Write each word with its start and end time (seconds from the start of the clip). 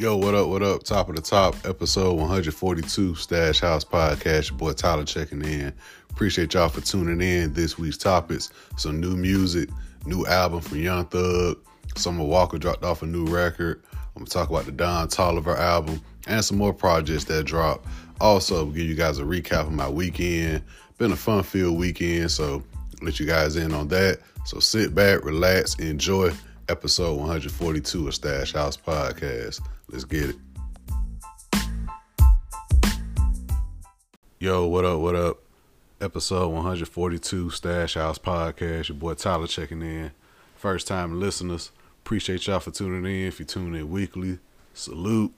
Yo, 0.00 0.16
what 0.16 0.34
up, 0.34 0.48
what 0.48 0.62
up? 0.62 0.82
Top 0.82 1.10
of 1.10 1.14
the 1.14 1.20
top, 1.20 1.54
episode 1.66 2.14
142, 2.14 3.14
Stash 3.16 3.60
House 3.60 3.84
Podcast. 3.84 4.48
Your 4.48 4.56
boy 4.56 4.72
Tyler 4.72 5.04
checking 5.04 5.44
in. 5.44 5.74
Appreciate 6.08 6.54
y'all 6.54 6.70
for 6.70 6.80
tuning 6.80 7.20
in. 7.20 7.52
This 7.52 7.76
week's 7.76 7.98
topics 7.98 8.48
some 8.78 8.98
new 8.98 9.14
music, 9.14 9.68
new 10.06 10.24
album 10.24 10.62
from 10.62 10.78
Young 10.78 11.04
Thug. 11.04 11.58
Summer 11.96 12.24
Walker 12.24 12.56
dropped 12.56 12.82
off 12.82 13.02
a 13.02 13.06
new 13.06 13.26
record. 13.26 13.82
I'm 13.92 14.22
gonna 14.22 14.26
talk 14.30 14.48
about 14.48 14.64
the 14.64 14.72
Don 14.72 15.08
Toliver 15.08 15.58
album 15.58 16.00
and 16.26 16.42
some 16.42 16.56
more 16.56 16.72
projects 16.72 17.24
that 17.24 17.44
dropped. 17.44 17.86
Also, 18.22 18.64
give 18.70 18.86
you 18.86 18.94
guys 18.94 19.18
a 19.18 19.24
recap 19.24 19.66
of 19.66 19.72
my 19.72 19.90
weekend. 19.90 20.62
Been 20.96 21.12
a 21.12 21.16
fun 21.16 21.42
filled 21.42 21.78
weekend, 21.78 22.30
so 22.30 22.62
let 23.02 23.20
you 23.20 23.26
guys 23.26 23.54
in 23.56 23.74
on 23.74 23.88
that. 23.88 24.20
So 24.46 24.60
sit 24.60 24.94
back, 24.94 25.26
relax, 25.26 25.74
enjoy 25.74 26.32
episode 26.70 27.18
142 27.18 28.06
of 28.06 28.14
Stash 28.14 28.52
House 28.52 28.76
Podcast. 28.76 29.60
Let's 29.88 30.04
get 30.04 30.30
it. 30.30 30.36
Yo, 34.38 34.68
what 34.68 34.84
up, 34.84 35.00
what 35.00 35.16
up? 35.16 35.42
Episode 36.00 36.46
142 36.50 37.50
Stash 37.50 37.94
House 37.94 38.18
Podcast. 38.18 38.88
Your 38.88 38.96
boy 38.98 39.14
Tyler 39.14 39.48
checking 39.48 39.82
in. 39.82 40.12
First 40.54 40.86
time 40.86 41.18
listeners, 41.18 41.72
appreciate 42.04 42.46
y'all 42.46 42.60
for 42.60 42.70
tuning 42.70 43.04
in. 43.04 43.26
If 43.26 43.40
you 43.40 43.46
tune 43.46 43.74
in 43.74 43.90
weekly, 43.90 44.38
salute. 44.72 45.34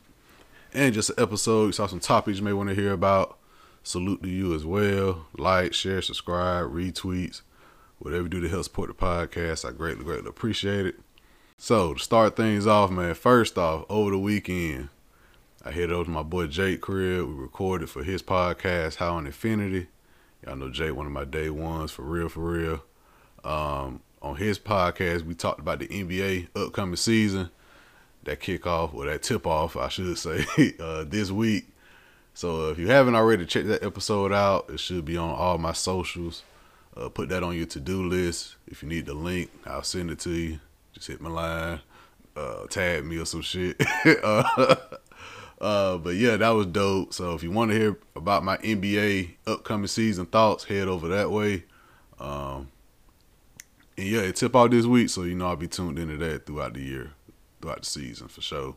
And 0.75 0.93
just 0.93 1.09
an 1.11 1.17
episode, 1.19 1.67
you 1.67 1.73
saw 1.73 1.87
some 1.87 2.01
topics 2.01 2.39
you 2.41 2.45
may 2.45 2.53
want 2.53 2.69
to 2.69 2.75
hear 2.75 2.93
about. 2.93 3.39
Salute 3.83 4.23
to 4.23 4.29
you 4.29 4.55
as 4.55 4.67
well. 4.67 5.25
Like, 5.39 5.73
share, 5.73 6.03
subscribe, 6.03 6.67
retweets, 6.67 7.41
whatever 8.01 8.25
you 8.25 8.29
do 8.29 8.41
to 8.43 8.51
help 8.51 8.65
support 8.65 8.89
the 8.89 8.95
podcast. 8.95 9.67
I 9.67 9.73
greatly, 9.73 10.05
greatly 10.05 10.29
appreciate 10.29 10.85
it. 10.85 10.97
So 11.63 11.95
to 11.95 12.03
start 12.03 12.35
things 12.35 12.67
off, 12.67 12.91
man, 12.91 13.15
first 13.15 13.57
off, 13.57 13.85
over 13.89 14.11
the 14.11 14.19
weekend, 14.19 14.89
I 15.65 15.71
headed 15.71 15.93
over 15.93 16.07
to 16.07 16.11
my 16.11 16.25
boy 16.25 16.49
Jake 16.49 16.81
crib. 16.81 17.25
We 17.29 17.35
recorded 17.35 17.89
for 17.89 18.03
his 18.03 18.21
podcast, 18.21 18.97
How 18.97 19.15
on 19.15 19.27
Infinity. 19.27 19.87
Y'all 20.45 20.57
know 20.57 20.71
Jake, 20.71 20.97
one 20.97 21.07
of 21.07 21.13
my 21.13 21.25
day 21.25 21.51
ones, 21.51 21.93
for 21.93 22.03
real, 22.03 22.29
for 22.29 22.41
real. 22.41 22.83
Um, 23.45 24.01
on 24.21 24.35
his 24.39 24.59
podcast, 24.59 25.23
we 25.23 25.37
talked 25.37 25.61
about 25.61 25.79
the 25.79 25.87
NBA 25.87 26.49
upcoming 26.57 26.97
season, 26.97 27.49
that 28.25 28.41
kickoff, 28.41 28.93
or 28.93 29.07
that 29.07 29.23
tip 29.23 29.47
off, 29.47 29.77
I 29.77 29.87
should 29.87 30.19
say, 30.19 30.45
uh, 30.81 31.05
this 31.05 31.31
week. 31.31 31.67
So 32.35 32.71
if 32.71 32.79
you 32.81 32.89
haven't 32.89 33.15
already 33.15 33.47
checked 33.47 33.69
that 33.69 33.85
episode 33.85 34.33
out, 34.33 34.69
it 34.69 34.81
should 34.81 35.05
be 35.05 35.17
on 35.17 35.31
all 35.31 35.59
my 35.59 35.75
socials. 35.75 36.43
Uh, 36.97 37.09
put 37.09 37.29
that 37.29 37.45
on 37.45 37.55
your 37.55 37.67
to 37.67 37.79
do 37.79 38.03
list. 38.03 38.57
If 38.67 38.83
you 38.83 38.89
need 38.89 39.07
the 39.07 39.15
link, 39.15 39.53
I'll 39.65 39.85
send 39.85 40.11
it 40.11 40.19
to 40.19 40.31
you. 40.31 40.59
Just 40.93 41.09
hit 41.09 41.21
my 41.21 41.31
line, 41.31 41.81
uh, 42.37 42.67
tag 42.67 43.05
me 43.05 43.19
or 43.19 43.25
some 43.25 43.43
shit. 43.43 43.81
uh, 44.23 44.77
uh, 45.61 45.99
but 45.99 46.15
yeah, 46.17 46.37
that 46.37 46.51
was 46.51 46.67
dope. 46.67 47.15
So 47.15 47.35
if 47.35 47.43
you 47.43 47.51
want 47.51 47.71
to 47.71 47.79
hear 47.79 47.99
about 48.17 48.45
my 48.45 48.57
NBA 48.59 49.37
upcoming 49.47 49.87
season 49.87 50.27
thoughts, 50.27 50.65
head 50.65 50.89
over 50.89 51.09
that 51.09 51.31
way. 51.31 51.65
Um, 52.19 52.69
and 53.97 54.07
yeah, 54.07 54.21
it 54.21 54.37
tip 54.37 54.57
out 54.57 54.71
this 54.71 54.87
week, 54.87 55.09
so 55.11 55.23
you 55.23 55.35
know 55.35 55.49
I'll 55.49 55.57
be 55.57 55.69
tuned 55.69 55.99
into 55.99 56.17
that 56.19 56.47
throughout 56.47 56.75
the 56.75 56.81
year, 56.81 57.13
throughout 57.61 57.81
the 57.81 57.87
season 57.87 58.29
for 58.29 58.41
sure. 58.41 58.77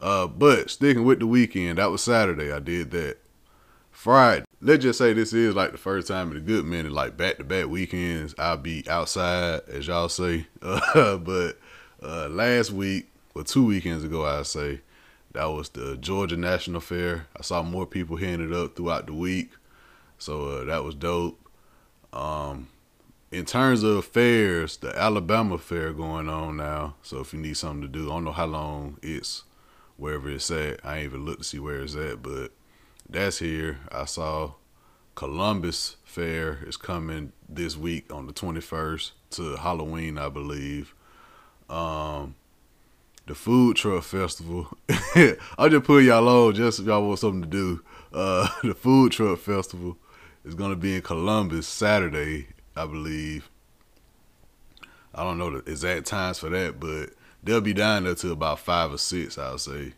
Uh, 0.00 0.26
but 0.26 0.70
sticking 0.70 1.04
with 1.04 1.20
the 1.20 1.26
weekend, 1.26 1.78
that 1.78 1.90
was 1.90 2.02
Saturday. 2.02 2.52
I 2.52 2.58
did 2.58 2.90
that. 2.90 3.18
Friday, 3.90 4.43
let's 4.64 4.82
just 4.82 4.98
say 4.98 5.12
this 5.12 5.34
is 5.34 5.54
like 5.54 5.72
the 5.72 5.78
first 5.78 6.08
time 6.08 6.30
in 6.30 6.38
a 6.38 6.40
good 6.40 6.64
minute, 6.64 6.90
like 6.90 7.16
back 7.16 7.36
to 7.36 7.44
back 7.44 7.66
weekends, 7.66 8.34
I'll 8.38 8.56
be 8.56 8.88
outside, 8.88 9.60
as 9.68 9.86
y'all 9.86 10.08
say. 10.08 10.46
Uh, 10.62 11.18
but 11.18 11.58
uh, 12.02 12.28
last 12.28 12.70
week, 12.70 13.10
or 13.34 13.42
two 13.42 13.66
weekends 13.66 14.04
ago, 14.04 14.24
I'd 14.24 14.46
say, 14.46 14.80
that 15.32 15.46
was 15.46 15.68
the 15.70 15.96
Georgia 15.96 16.36
National 16.36 16.80
Fair. 16.80 17.26
I 17.36 17.42
saw 17.42 17.62
more 17.62 17.86
people 17.86 18.16
hitting 18.16 18.46
it 18.46 18.52
up 18.54 18.76
throughout 18.76 19.06
the 19.06 19.12
week, 19.12 19.50
so 20.18 20.48
uh, 20.48 20.64
that 20.64 20.84
was 20.84 20.94
dope. 20.94 21.38
Um, 22.12 22.68
in 23.32 23.44
terms 23.44 23.82
of 23.82 24.04
fairs, 24.04 24.76
the 24.78 24.96
Alabama 24.96 25.58
Fair 25.58 25.92
going 25.92 26.28
on 26.28 26.56
now. 26.56 26.94
So 27.02 27.20
if 27.20 27.32
you 27.32 27.40
need 27.40 27.56
something 27.56 27.82
to 27.82 27.88
do, 27.88 28.06
I 28.06 28.14
don't 28.14 28.24
know 28.24 28.32
how 28.32 28.46
long 28.46 28.98
it's 29.02 29.42
wherever 29.96 30.30
it's 30.30 30.50
at. 30.50 30.80
I 30.84 30.98
ain't 30.98 31.06
even 31.06 31.24
looked 31.24 31.42
to 31.42 31.44
see 31.44 31.58
where 31.58 31.80
it's 31.80 31.96
at, 31.96 32.22
but 32.22 32.52
that's 33.08 33.38
here. 33.38 33.78
I 33.90 34.04
saw 34.04 34.54
Columbus 35.14 35.96
Fair 36.04 36.60
is 36.66 36.76
coming 36.76 37.32
this 37.48 37.76
week 37.76 38.12
on 38.12 38.26
the 38.26 38.32
21st 38.32 39.12
to 39.30 39.56
Halloween, 39.56 40.18
I 40.18 40.28
believe. 40.28 40.94
Um, 41.68 42.34
the 43.26 43.34
Food 43.34 43.76
Truck 43.76 44.02
Festival. 44.04 44.68
I'll 45.58 45.68
just 45.68 45.84
put 45.84 46.04
y'all 46.04 46.28
on 46.28 46.54
just 46.54 46.80
if 46.80 46.86
y'all 46.86 47.06
want 47.06 47.18
something 47.18 47.42
to 47.42 47.48
do. 47.48 47.82
Uh, 48.12 48.48
the 48.62 48.74
Food 48.74 49.12
Truck 49.12 49.38
Festival 49.38 49.96
is 50.44 50.54
going 50.54 50.70
to 50.70 50.76
be 50.76 50.96
in 50.96 51.02
Columbus 51.02 51.66
Saturday, 51.66 52.48
I 52.76 52.86
believe. 52.86 53.50
I 55.14 55.22
don't 55.22 55.38
know 55.38 55.58
the 55.58 55.70
exact 55.70 56.06
times 56.06 56.38
for 56.38 56.48
that, 56.50 56.80
but 56.80 57.10
they'll 57.42 57.60
be 57.60 57.72
down 57.72 58.04
there 58.04 58.14
till 58.14 58.32
about 58.32 58.58
five 58.58 58.92
or 58.92 58.98
six, 58.98 59.38
I'll 59.38 59.58
say, 59.58 59.94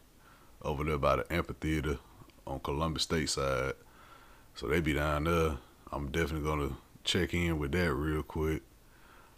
over 0.60 0.84
there 0.84 0.98
by 0.98 1.16
the 1.16 1.32
amphitheater 1.32 1.98
on 2.46 2.60
Columbus 2.60 3.04
State 3.04 3.30
side. 3.30 3.74
So 4.54 4.68
they 4.68 4.80
be 4.80 4.94
down 4.94 5.24
there. 5.24 5.56
I'm 5.92 6.10
definitely 6.10 6.48
gonna 6.48 6.76
check 7.04 7.34
in 7.34 7.58
with 7.58 7.72
that 7.72 7.92
real 7.92 8.22
quick. 8.22 8.62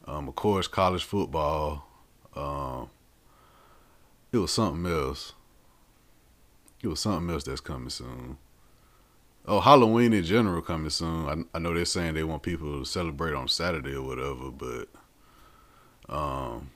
Um, 0.06 0.28
of 0.28 0.34
course, 0.34 0.68
college 0.68 1.04
football. 1.04 1.86
Um, 2.34 2.90
it 4.32 4.38
was 4.38 4.52
something 4.52 4.90
else. 4.90 5.32
It 6.82 6.88
was 6.88 7.00
something 7.00 7.32
else 7.32 7.44
that's 7.44 7.60
coming 7.60 7.90
soon. 7.90 8.38
Oh, 9.46 9.60
Halloween 9.60 10.12
in 10.12 10.24
general 10.24 10.62
coming 10.62 10.90
soon. 10.90 11.48
I, 11.52 11.56
I 11.56 11.58
know 11.58 11.74
they're 11.74 11.84
saying 11.84 12.14
they 12.14 12.22
want 12.22 12.42
people 12.42 12.78
to 12.78 12.84
celebrate 12.84 13.34
on 13.34 13.48
Saturday 13.48 13.94
or 13.94 14.02
whatever, 14.02 14.50
but 14.50 14.88
um, 16.08 16.70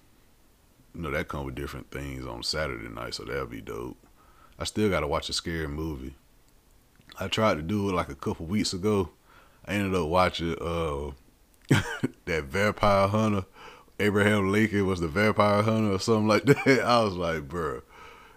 you 0.94 1.03
know 1.03 1.10
that 1.10 1.28
come 1.28 1.44
with 1.44 1.54
different 1.54 1.91
things 1.91 2.26
on 2.26 2.43
Saturday 2.43 2.88
night, 2.88 3.14
so 3.14 3.25
that'll 3.25 3.47
be 3.47 3.60
dope. 3.60 3.97
I 4.59 4.64
still 4.64 4.91
gotta 4.91 5.06
watch 5.06 5.28
a 5.28 5.32
scary 5.32 5.69
movie. 5.69 6.14
I 7.18 7.28
tried 7.28 7.54
to 7.54 7.62
do 7.62 7.88
it 7.88 7.92
like 7.92 8.08
a 8.08 8.14
couple 8.14 8.46
weeks 8.46 8.72
ago. 8.72 9.10
I 9.66 9.74
ended 9.74 9.94
up 9.94 10.08
watching 10.08 10.56
uh 10.60 11.10
that 12.24 12.44
Vampire 12.44 13.08
Hunter. 13.08 13.44
Abraham 14.00 14.50
Lincoln 14.50 14.86
was 14.86 15.00
the 15.00 15.08
Vampire 15.08 15.62
Hunter 15.62 15.94
or 15.94 16.00
something 16.00 16.26
like 16.26 16.44
that. 16.46 16.82
I 16.84 17.02
was 17.02 17.14
like, 17.14 17.48
bro, 17.48 17.82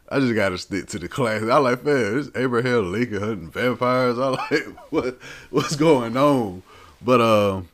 I 0.10 0.20
just 0.20 0.36
gotta 0.36 0.58
stick 0.58 0.88
to 0.88 1.00
the 1.00 1.08
classic. 1.08 1.50
I 1.50 1.58
like, 1.58 1.84
man, 1.84 2.32
Abraham 2.36 2.92
Lincoln 2.92 3.22
hunting 3.22 3.52
vampires. 3.52 4.20
I 4.20 4.28
like, 4.52 4.68
what 4.92 5.18
what's 5.50 5.76
going 5.76 6.16
on? 6.18 6.62
But 7.02 7.22
um, 7.22 7.70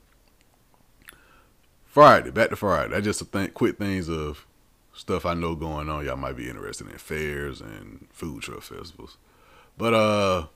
Friday, 1.86 2.32
back 2.32 2.50
to 2.50 2.56
Friday. 2.56 2.96
I 2.96 3.02
just 3.02 3.20
think 3.20 3.54
quick 3.54 3.78
things 3.78 4.08
of 4.10 4.46
stuff 4.94 5.26
I 5.26 5.34
know 5.34 5.56
going 5.56 5.90
on. 5.90 6.06
Y'all 6.06 6.16
might 6.16 6.38
be 6.38 6.50
interested 6.50 6.88
in 6.88 6.98
fairs 6.98 7.60
and 7.60 8.08
food 8.12 8.44
truck 8.44 8.62
festivals. 8.62 9.18
But 9.78 9.94
uh 9.94 10.48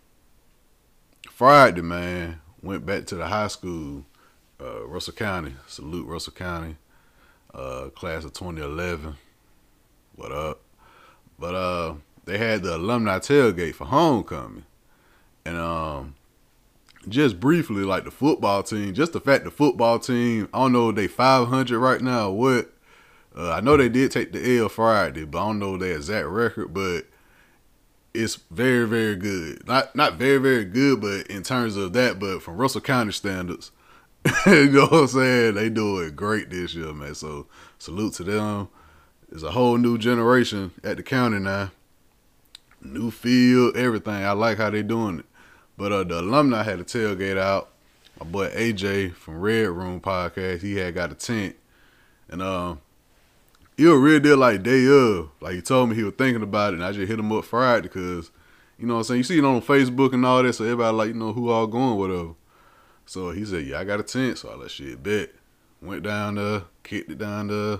Friday, 1.35 1.81
man, 1.81 2.40
went 2.62 2.85
back 2.85 3.06
to 3.07 3.16
the 3.16 3.28
high 3.28 3.50
school, 3.50 4.06
uh, 4.57 4.88
Russell 4.88 5.12
County. 5.12 5.53
Salute 5.68 6.07
Russell 6.07 6.31
County, 6.31 6.78
uh, 7.53 7.90
class 7.94 8.23
of 8.23 8.31
2011. 8.31 9.18
What 10.16 10.31
up? 10.31 10.62
But 11.38 11.53
uh, 11.53 11.96
they 12.23 12.38
had 12.38 12.63
the 12.63 12.78
alumni 12.78 13.19
tailgate 13.19 13.75
for 13.75 13.84
homecoming, 13.84 14.63
and 15.44 15.57
um, 15.57 16.16
just 17.09 17.38
briefly, 17.41 17.84
like 17.84 18.06
the 18.06 18.12
football 18.12 18.63
team, 18.63 18.94
just 18.94 19.12
the 19.12 19.19
fact 19.19 19.44
the 19.44 19.52
football 19.52 20.00
team, 20.00 20.47
I 20.53 20.59
don't 20.59 20.72
know 20.72 20.94
they 20.94 21.07
500 21.07 21.78
right 21.78 21.99
now 21.99 22.32
what. 22.32 22.72
Uh, 23.37 23.52
I 23.52 23.59
know 23.59 23.76
they 23.76 23.90
did 23.90 24.11
take 24.11 24.32
the 24.32 24.59
L 24.59 24.70
Friday, 24.70 25.26
but 25.26 25.43
I 25.43 25.47
don't 25.47 25.59
know 25.59 25.76
their 25.76 25.97
exact 25.97 26.28
record. 26.28 26.73
But 26.73 27.08
it's 28.16 28.35
very 28.52 28.88
very 28.88 29.16
good. 29.16 29.67
Not 29.67 29.96
not 29.96 30.16
very 30.16 30.38
very 30.38 30.66
good, 30.66 31.02
but 31.02 31.28
in 31.28 31.44
terms 31.44 31.76
of 31.76 31.94
that, 31.94 32.20
but 32.20 32.41
from 32.41 32.58
Russell 32.58 32.82
County 32.82 33.12
standards, 33.12 33.72
you 34.47 34.70
know 34.72 34.88
what 34.88 34.94
I'm 34.94 35.08
saying? 35.08 35.56
They 35.56 35.70
doing 35.70 36.16
great 36.16 36.50
this 36.50 36.73
year, 36.73 36.94
man. 36.94 37.16
So 37.16 37.47
salute 37.78 38.14
to 38.16 38.23
them. 38.23 38.70
There's 39.29 39.44
a 39.44 39.52
whole 39.52 39.78
new 39.78 39.97
generation 39.97 40.72
at 40.84 40.97
the 40.97 41.03
county 41.03 41.40
now. 41.40 41.72
New 42.82 43.12
field, 43.12 43.76
everything. 43.76 44.14
I 44.14 44.32
like 44.32 44.58
how 44.58 44.70
they 44.70 44.84
doing 44.84 45.20
it. 45.20 45.26
But 45.78 45.91
uh, 45.91 46.03
the 46.03 46.22
alumni 46.22 46.64
had 46.64 46.79
a 46.79 46.84
tailgate 46.84 47.38
out. 47.38 47.70
My 48.20 48.26
boy 48.26 48.50
AJ 48.50 49.14
from 49.16 49.40
Red 49.40 49.68
Room 49.70 50.00
Podcast, 50.00 50.61
he 50.61 50.76
had 50.76 50.94
got 50.96 51.11
a 51.11 51.16
tent. 51.16 51.56
And 52.29 52.41
um, 52.41 52.82
he 53.77 53.85
was 53.85 53.99
real 53.99 54.19
deal 54.19 54.37
like 54.37 54.63
day 54.63 54.85
of. 54.87 55.29
Like 55.41 55.55
he 55.55 55.61
told 55.61 55.89
me 55.89 55.95
he 55.95 56.03
was 56.03 56.13
thinking 56.17 56.43
about 56.43 56.73
it, 56.73 56.77
and 56.77 56.85
I 56.85 56.91
just 56.91 57.07
hit 57.07 57.19
him 57.19 57.31
up 57.31 57.45
Friday 57.45 57.83
because, 57.83 58.31
you 58.77 58.87
know 58.87 58.95
what 58.95 58.99
I'm 58.99 59.03
saying? 59.05 59.17
You 59.19 59.23
see 59.23 59.37
it 59.37 59.45
on 59.45 59.61
Facebook 59.61 60.13
and 60.13 60.25
all 60.25 60.43
that, 60.43 60.53
so 60.53 60.63
everybody 60.63 60.95
like, 60.95 61.07
you 61.09 61.13
know, 61.16 61.33
who 61.33 61.49
all 61.49 61.67
going, 61.67 61.97
whatever. 61.97 62.33
So 63.05 63.31
he 63.31 63.45
said, 63.45 63.66
Yeah, 63.66 63.79
I 63.79 63.83
got 63.83 63.99
a 63.99 64.03
tent. 64.03 64.37
So 64.37 64.49
I 64.49 64.55
let 64.55 64.72
shit 64.72 65.01
bet. 65.01 65.31
Went 65.81 66.03
down 66.03 66.35
there, 66.35 66.63
kicked 66.83 67.11
it 67.11 67.17
down 67.17 67.47
there. 67.47 67.79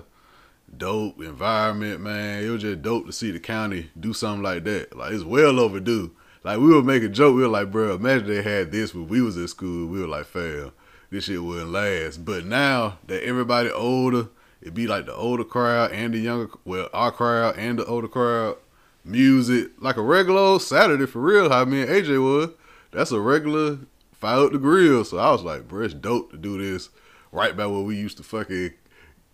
dope 0.76 1.20
environment, 1.20 2.00
man. 2.00 2.44
It 2.44 2.50
was 2.50 2.62
just 2.62 2.82
dope 2.82 3.06
to 3.06 3.12
see 3.12 3.30
the 3.30 3.40
county 3.40 3.90
do 3.98 4.12
something 4.12 4.42
like 4.42 4.64
that. 4.64 4.96
Like 4.96 5.12
it's 5.12 5.24
well 5.24 5.58
overdue. 5.58 6.12
Like 6.44 6.58
we 6.58 6.80
make 6.82 7.02
a 7.02 7.08
joke, 7.08 7.34
we 7.34 7.42
were 7.42 7.48
like, 7.48 7.72
bro, 7.72 7.96
imagine 7.96 8.28
they 8.28 8.42
had 8.42 8.70
this 8.70 8.94
when 8.94 9.08
we 9.08 9.20
was 9.20 9.36
in 9.36 9.48
school. 9.48 9.88
We 9.88 10.00
were 10.00 10.06
like, 10.06 10.26
fam, 10.26 10.70
this 11.10 11.24
shit 11.24 11.42
wouldn't 11.42 11.70
last. 11.70 12.24
But 12.24 12.44
now 12.44 12.98
that 13.08 13.24
everybody 13.24 13.68
older, 13.70 14.28
it 14.66 14.74
be 14.74 14.88
like 14.88 15.06
the 15.06 15.14
older 15.14 15.44
crowd 15.44 15.92
and 15.92 16.12
the 16.12 16.18
younger, 16.18 16.50
well, 16.64 16.90
our 16.92 17.12
crowd 17.12 17.56
and 17.56 17.78
the 17.78 17.86
older 17.86 18.08
crowd. 18.08 18.56
Music 19.04 19.70
like 19.78 19.96
a 19.96 20.02
regular 20.02 20.58
Saturday 20.58 21.06
for 21.06 21.20
real. 21.20 21.48
How 21.48 21.64
me 21.64 21.82
and 21.82 21.90
AJ 21.90 22.20
was. 22.20 22.50
That's 22.90 23.12
a 23.12 23.20
regular 23.20 23.78
fire 24.12 24.46
up 24.46 24.50
the 24.50 24.58
grill. 24.58 25.04
So 25.04 25.18
I 25.18 25.30
was 25.30 25.44
like, 25.44 25.68
bro, 25.68 25.84
it's 25.84 25.94
dope 25.94 26.32
to 26.32 26.36
do 26.36 26.58
this 26.58 26.88
right 27.30 27.56
by 27.56 27.68
where 27.68 27.82
we 27.82 27.94
used 27.94 28.16
to 28.16 28.24
fucking 28.24 28.72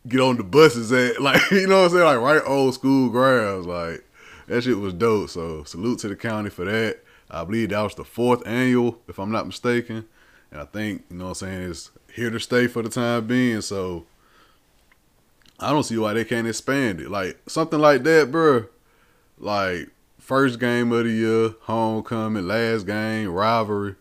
get 0.07 0.21
on 0.21 0.37
the 0.37 0.45
buses 0.45 0.93
at. 0.93 1.19
Like, 1.23 1.41
you 1.51 1.67
know 1.67 1.79
what 1.79 1.85
I'm 1.85 1.91
saying? 1.93 2.05
Like 2.05 2.19
right 2.19 2.43
old 2.47 2.75
school 2.75 3.09
grounds. 3.09 3.67
Like 3.67 4.05
that 4.49 4.65
shit 4.65 4.77
was 4.77 4.93
dope. 4.93 5.31
So 5.31 5.65
salute 5.65 6.01
to 6.01 6.09
the 6.09 6.17
county 6.17 6.51
for 6.51 6.67
that. 6.67 6.99
I 7.31 7.45
believe 7.45 7.71
that 7.71 7.81
was 7.81 7.95
the 7.95 8.05
fourth 8.05 8.47
annual, 8.47 8.99
if 9.09 9.19
I'm 9.19 9.33
not 9.33 9.47
mistaken. 9.47 10.05
And 10.51 10.61
I 10.61 10.67
think, 10.67 11.05
you 11.09 11.17
know 11.17 11.25
what 11.25 11.43
I'm 11.43 11.49
saying, 11.49 11.71
it's 11.71 11.91
here 12.15 12.29
to 12.29 12.39
stay 12.39 12.67
for 12.67 12.83
the 12.83 12.91
time 12.91 13.27
being. 13.27 13.63
So 13.63 14.05
I 15.63 15.71
don't 15.71 15.85
see 15.85 15.99
why 15.99 16.13
they 16.13 16.25
can't 16.25 16.47
expand 16.47 17.01
it. 17.01 17.11
Like 17.11 17.39
something 17.49 17.79
like 17.79 18.03
that, 18.05 18.31
bro. 18.31 18.67
Like 19.39 19.91
first 20.19 20.59
game 20.61 20.93
of 20.93 21.05
the 21.05 21.11
year, 21.11 21.55
homecoming, 21.63 22.47
last 22.47 22.87
game, 22.87 23.29
rivalry. 23.29 23.97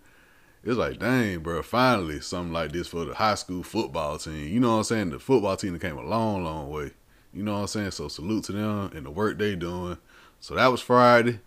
It's 0.64 0.78
like, 0.78 1.00
dang, 1.00 1.40
bro, 1.40 1.64
finally 1.64 2.22
something 2.22 2.54
like 2.54 2.72
this 2.72 2.88
for 2.88 3.06
the 3.06 3.16
high 3.16 3.36
school 3.36 3.64
football 3.64 4.20
team. 4.20 4.48
You 4.48 4.60
know 4.60 4.74
what 4.74 4.78
I'm 4.78 4.84
saying? 4.84 5.10
The 5.10 5.20
football 5.20 5.58
team 5.58 5.78
came 5.80 5.98
a 5.98 6.04
long, 6.04 6.44
long 6.44 6.70
way. 6.70 6.92
You 7.34 7.44
know 7.44 7.54
what 7.54 7.62
I'm 7.62 7.68
saying? 7.68 7.92
So 7.92 8.08
salute 8.08 8.44
to 8.46 8.52
them 8.52 8.92
and 8.94 9.06
the 9.06 9.12
work 9.12 9.40
they 9.40 9.56
doing. 9.56 9.98
So 10.40 10.56
that 10.56 10.68
was 10.68 10.82
Friday. 10.82 11.40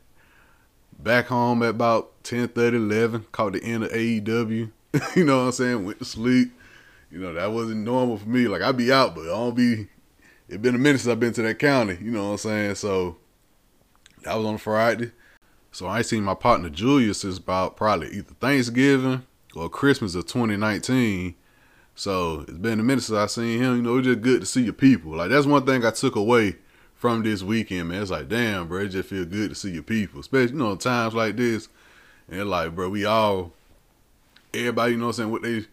Back 0.99 1.27
home 1.27 1.63
at 1.63 1.71
about 1.71 2.25
10 2.25 2.49
30, 2.49 2.77
11. 2.77 3.27
Caught 3.33 3.53
the 3.55 3.65
end 3.65 3.85
of 3.85 3.91
AEW. 3.91 4.71
you 5.17 5.25
know 5.25 5.39
what 5.39 5.45
I'm 5.47 5.53
saying? 5.53 5.85
Went 5.85 5.99
to 5.99 6.05
sleep. 6.05 6.53
You 7.11 7.19
know, 7.19 7.33
that 7.35 7.53
wasn't 7.53 7.85
normal 7.85 8.17
for 8.17 8.29
me. 8.29 8.49
Like, 8.49 8.63
I'd 8.63 8.77
be 8.77 8.93
out, 8.93 9.15
but 9.15 9.23
I 9.23 9.27
don't 9.27 9.55
be. 9.55 9.89
It 10.49 10.61
been 10.61 10.75
a 10.75 10.79
minute 10.79 11.01
since 11.01 11.11
I've 11.11 11.21
been 11.21 11.33
to 11.35 11.43
that 11.43 11.59
county. 11.59 11.99
You 12.01 12.11
know 12.11 12.25
what 12.25 12.33
I'm 12.33 12.39
saying? 12.39 12.75
So, 12.77 13.17
that 14.23 14.35
was 14.35 14.47
on 14.47 14.59
Friday. 14.59 15.13
So, 15.73 15.87
I 15.87 15.99
ain't 15.99 16.07
seen 16.07 16.23
my 16.23 16.35
partner 16.35 16.69
Julius 16.69 17.21
since 17.23 17.39
about 17.39 17.77
probably 17.77 18.09
either 18.09 18.35
Thanksgiving 18.41 19.25
or 19.55 19.69
Christmas 19.69 20.15
of 20.15 20.27
2019. 20.27 21.35
So, 21.95 22.41
it's 22.41 22.59
been 22.59 22.81
a 22.81 22.83
minute 22.83 23.03
since 23.03 23.17
I 23.17 23.27
seen 23.27 23.63
him. 23.63 23.77
You 23.77 23.83
know, 23.83 23.99
it's 23.99 24.07
just 24.07 24.21
good 24.21 24.41
to 24.41 24.47
see 24.47 24.63
your 24.63 24.73
people. 24.73 25.13
Like, 25.17 25.31
that's 25.31 25.47
one 25.47 25.65
thing 25.65 25.85
I 25.85 25.91
took 25.91 26.17
away 26.17 26.57
from 26.95 27.23
this 27.23 27.43
weekend, 27.43 27.89
man. 27.89 28.03
It's 28.03 28.11
like, 28.11 28.29
damn, 28.29 28.69
bro, 28.69 28.81
it 28.81 28.89
just 28.89 29.09
feel 29.09 29.25
good 29.25 29.51
to 29.51 29.55
see 29.55 29.71
your 29.71 29.83
people. 29.83 30.21
Especially, 30.21 30.53
you 30.53 30.59
know, 30.59 30.77
times 30.77 31.15
like 31.15 31.37
this. 31.37 31.69
And 32.29 32.49
like, 32.49 32.75
bro, 32.75 32.89
we 32.89 33.05
all 33.05 33.53
everybody, 34.55 34.93
you 34.93 34.99
know 34.99 35.07
what 35.07 35.11
I'm 35.11 35.17
saying, 35.17 35.31
what 35.31 35.43
they 35.43 35.65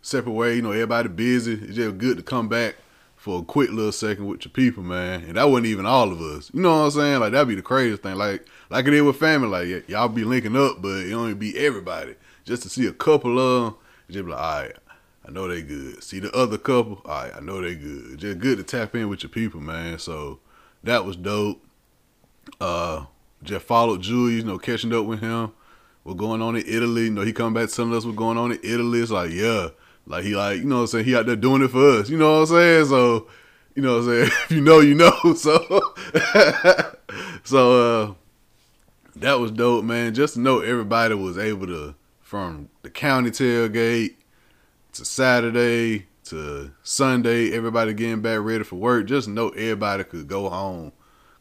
separate 0.00 0.32
way, 0.32 0.56
you 0.56 0.62
know, 0.62 0.72
everybody 0.72 1.08
busy. 1.08 1.54
It's 1.54 1.76
just 1.76 1.98
good 1.98 2.16
to 2.16 2.22
come 2.22 2.48
back 2.48 2.76
for 3.22 3.38
a 3.38 3.44
quick 3.44 3.70
little 3.70 3.92
second 3.92 4.26
with 4.26 4.44
your 4.44 4.50
people, 4.50 4.82
man. 4.82 5.22
And 5.22 5.36
that 5.36 5.48
wasn't 5.48 5.66
even 5.66 5.86
all 5.86 6.10
of 6.10 6.20
us. 6.20 6.50
You 6.52 6.60
know 6.60 6.70
what 6.76 6.86
I'm 6.86 6.90
saying? 6.90 7.20
Like 7.20 7.30
that'd 7.30 7.46
be 7.46 7.54
the 7.54 7.62
craziest 7.62 8.02
thing. 8.02 8.16
Like 8.16 8.44
like 8.68 8.84
it 8.88 8.94
is 8.94 9.02
with 9.02 9.14
family. 9.14 9.46
Like 9.46 9.68
y- 9.68 9.92
y'all 9.94 10.08
be 10.08 10.24
linking 10.24 10.56
up, 10.56 10.82
but 10.82 11.06
it 11.06 11.12
only 11.12 11.34
be 11.34 11.56
everybody. 11.56 12.16
Just 12.44 12.64
to 12.64 12.68
see 12.68 12.84
a 12.88 12.92
couple 12.92 13.38
of 13.38 13.64
them, 13.64 13.74
just 14.10 14.24
be 14.24 14.32
like, 14.32 14.40
all 14.40 14.62
right, 14.62 14.76
I 15.24 15.30
know 15.30 15.46
they 15.46 15.62
good. 15.62 16.02
See 16.02 16.18
the 16.18 16.32
other 16.32 16.58
couple, 16.58 17.00
all 17.04 17.22
right, 17.22 17.32
I 17.32 17.38
know 17.38 17.60
they 17.60 17.76
good. 17.76 18.18
Just 18.18 18.40
good 18.40 18.58
to 18.58 18.64
tap 18.64 18.96
in 18.96 19.08
with 19.08 19.22
your 19.22 19.30
people, 19.30 19.60
man. 19.60 20.00
So 20.00 20.40
that 20.82 21.04
was 21.04 21.14
dope. 21.14 21.64
Uh, 22.60 23.04
just 23.44 23.64
followed 23.66 24.02
Julius, 24.02 24.42
you 24.42 24.50
know, 24.50 24.58
catching 24.58 24.92
up 24.92 25.04
with 25.04 25.20
him. 25.20 25.52
What's 26.02 26.18
going 26.18 26.42
on 26.42 26.56
in 26.56 26.64
Italy? 26.66 27.04
You 27.04 27.10
know, 27.10 27.22
he 27.22 27.32
come 27.32 27.54
back 27.54 27.70
telling 27.70 27.94
us 27.94 28.04
what's 28.04 28.18
going 28.18 28.36
on 28.36 28.50
in 28.50 28.58
Italy. 28.64 28.98
It's 28.98 29.12
like, 29.12 29.30
yeah. 29.30 29.68
Like 30.06 30.24
he 30.24 30.34
like, 30.34 30.58
you 30.58 30.64
know 30.64 30.76
what 30.76 30.80
I'm 30.82 30.86
saying? 30.88 31.04
He 31.04 31.16
out 31.16 31.26
there 31.26 31.36
doing 31.36 31.62
it 31.62 31.68
for 31.68 31.98
us. 31.98 32.10
You 32.10 32.18
know 32.18 32.32
what 32.34 32.40
I'm 32.40 32.46
saying? 32.46 32.86
So, 32.86 33.28
you 33.74 33.82
know 33.82 33.98
what 33.98 34.04
I'm 34.04 34.06
saying? 34.06 34.30
If 34.44 34.50
you 34.50 34.60
know, 34.60 34.80
you 34.80 34.94
know. 34.94 35.12
So 35.36 35.94
So 37.44 38.02
uh 38.02 38.14
that 39.16 39.38
was 39.38 39.50
dope, 39.50 39.84
man. 39.84 40.14
Just 40.14 40.34
to 40.34 40.40
know 40.40 40.60
everybody 40.60 41.14
was 41.14 41.38
able 41.38 41.66
to 41.66 41.94
from 42.20 42.70
the 42.82 42.90
county 42.90 43.30
tailgate 43.30 44.14
to 44.94 45.04
Saturday 45.04 46.06
to 46.24 46.72
Sunday, 46.82 47.52
everybody 47.52 47.92
getting 47.92 48.22
back 48.22 48.40
ready 48.40 48.64
for 48.64 48.76
work. 48.76 49.06
Just 49.06 49.28
know 49.28 49.50
everybody 49.50 50.04
could 50.04 50.28
go 50.28 50.48
home, 50.48 50.92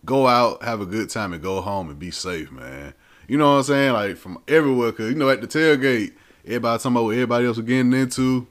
go 0.04 0.28
out, 0.28 0.64
have 0.64 0.82
a 0.82 0.86
good 0.86 1.10
time, 1.10 1.34
and 1.34 1.42
go 1.42 1.62
home 1.62 1.90
and 1.90 2.00
be 2.00 2.12
safe, 2.12 2.52
man. 2.52 2.94
You 3.28 3.38
know 3.38 3.52
what 3.52 3.58
I'm 3.60 3.64
saying? 3.64 3.94
Like 3.94 4.18
from 4.18 4.44
everywhere, 4.48 4.92
cause 4.92 5.10
you 5.10 5.16
know 5.16 5.30
at 5.30 5.42
the 5.42 5.48
tailgate, 5.48 6.14
everybody 6.46 6.78
talking 6.78 6.92
about 6.92 7.04
what 7.06 7.14
everybody 7.14 7.46
else 7.46 7.58
was 7.58 7.66
getting 7.66 7.94
into. 7.94 8.48